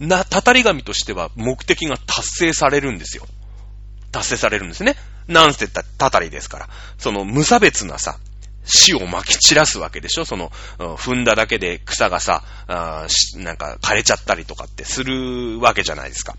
[0.01, 3.27] な、たたり神としては目的が達成されるんですよ。
[4.13, 4.97] 達成されるんですね。
[5.29, 6.69] なんせた、たたりですから。
[6.99, 8.19] その無差別なさ、
[8.65, 12.43] 死を撒き散らすわけでしょその、踏んだだけで草がさ、
[13.37, 16.37] なんか枯れちゃったりとかってするわけじゃないですか。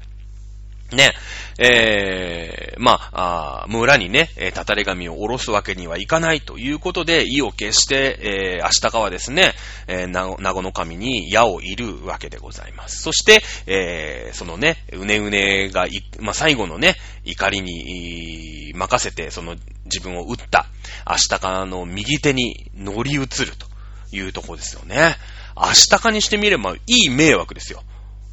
[0.91, 1.13] ね、
[1.57, 9.53] えー、まあ、あ村にね、えたたれ紙を下ろすわけにはいかないということで、意を決して、えー、明日かはですね、
[9.87, 13.01] えー、な、なごの神に矢をいるわけでございます。
[13.01, 15.87] そして、えー、そのね、うねうねが
[16.19, 19.55] まあ、最後のね、怒りに、任せて、その
[19.85, 20.67] 自分を撃った、
[21.09, 23.67] 明日かの右手に乗り移ると
[24.11, 25.15] いうところですよね。
[25.55, 27.81] 明日かにしてみれば、いい迷惑ですよ。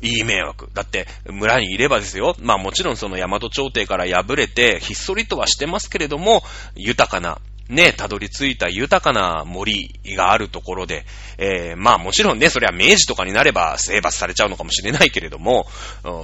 [0.02, 0.68] いい迷惑。
[0.74, 2.36] だって、村にいればですよ。
[2.40, 6.42] まあもちろんその大和朝廷から敗れて、ひっそりとはしてますけれども、
[6.74, 7.38] 豊かな、
[7.68, 11.06] ね、たどり着いた豊かな森があるところで、
[11.38, 15.66] えー、まあもちろんね、それは明治とかになれば征伐されちゃうのかもしれないけれども、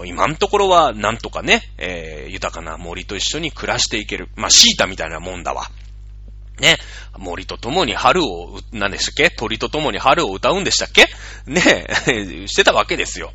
[0.05, 4.29] 今のところはなんとかね、えー、豊かな森と一緒に暮らしていける。
[4.35, 5.69] まあシータみたいなもんだわ。
[6.59, 6.77] ね、
[7.17, 9.31] 森と共に春を、何でしたっけ？
[9.31, 11.07] 鳥と共に春を歌うんでしたっけ？
[11.47, 11.87] ね、
[12.49, 13.33] してたわけですよ。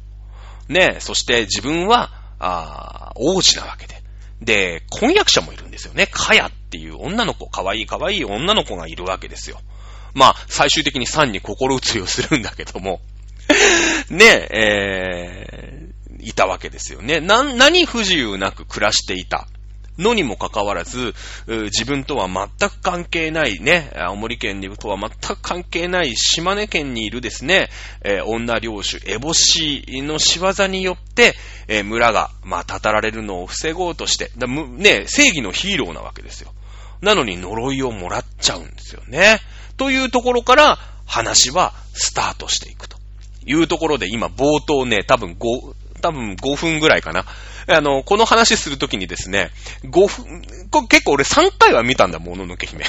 [0.73, 4.03] ね、そして自分は、あ王子なわけで。
[4.41, 6.07] で、婚約者もいるんですよね。
[6.07, 9.61] かやっていう女の子、かわいいかわいい女の子がいるわけですよ。
[10.13, 12.99] まあ、最終的にサンに心移りをするんだけども。
[14.09, 17.19] ね、えー、いたわけですよね。
[17.19, 19.47] な、何不自由なく暮らしていた。
[19.97, 21.13] のにもかかわらず、
[21.47, 27.69] 自分とは全く関係ないね、青森県にとは全く関係ない島根県にいるですね、
[28.03, 31.35] えー、女領主、エボシの仕業によって、
[31.67, 34.31] えー、村が、まあ、たたられるのを防ごうとして、
[34.77, 36.51] ね、正義のヒーローなわけですよ。
[37.01, 39.39] なのに呪いをもらっちゃうんですよね。
[39.77, 42.97] というところから話はスタートしていくと
[43.45, 47.25] いうところで今冒頭ね、多分5、多分5分ぐらいかな。
[47.67, 49.51] あの、この話するときにですね、
[49.83, 52.85] 5分、結構俺3回は見たんだ、もののけ姫。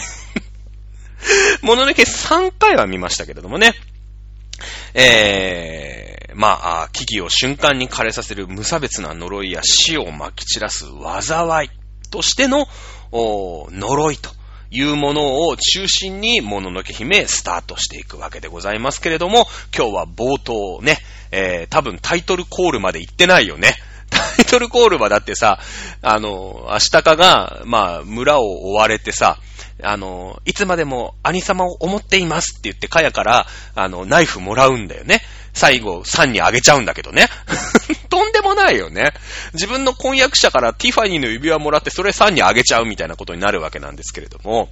[1.63, 3.75] もののけ3回は見ましたけれどもね。
[4.95, 10.85] えー、まあ、危機を瞬間に枯れさせる無差別な呪いや死を撒き散らす
[11.21, 11.71] 災い
[12.11, 12.69] としての
[13.13, 14.31] 呪いと
[14.71, 19.47] いうものを中心にもののけ姫スタートしていくわけでございますけれども、
[19.77, 20.99] 今日は冒頭ね、
[21.31, 23.75] えー、多分タイトルコールまで行ってないよね。
[24.11, 25.59] タイトルコールはだってさ、
[26.03, 29.39] あの、アシタカが、まあ、村を追われてさ、
[29.83, 35.21] あの、いつまでも兄様を思っていますって言って、かやから、あの、ナイフもらうんだよね。
[35.53, 37.29] 最後、3にあげちゃうんだけどね。
[38.11, 39.13] とんでもないよね。
[39.53, 44.69] 自分の婚約者からティファニーの指輪もらって、それ3にあげちゃうみたいなことになるわけなんですけれども、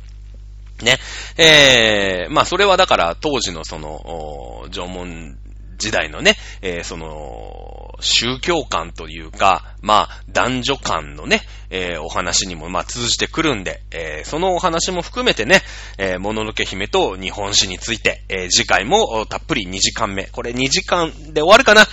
[0.83, 0.99] ね。
[1.37, 5.37] えー、まあ、それはだから、当時のその、縄文
[5.79, 15.63] 時代のね、えー、その、宗教観というか、まあ、男女観のね、えー、お話にも、まあ、通じてくるんで、えー、そのお話も含めてね、
[15.99, 20.25] えー、もののけ姫と日本史について、えー、次回もたっぷり2時間目。
[20.25, 21.85] これ2時間で終わるかな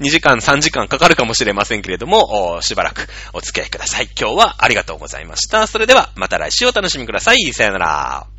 [0.00, 4.08] ?2 時間、3時間かかるかもしれませんけれども、しばらくお付き合いください。
[4.18, 5.66] 今日はありがとうございました。
[5.66, 7.52] それでは、また来週お楽しみください。
[7.52, 8.37] さよなら。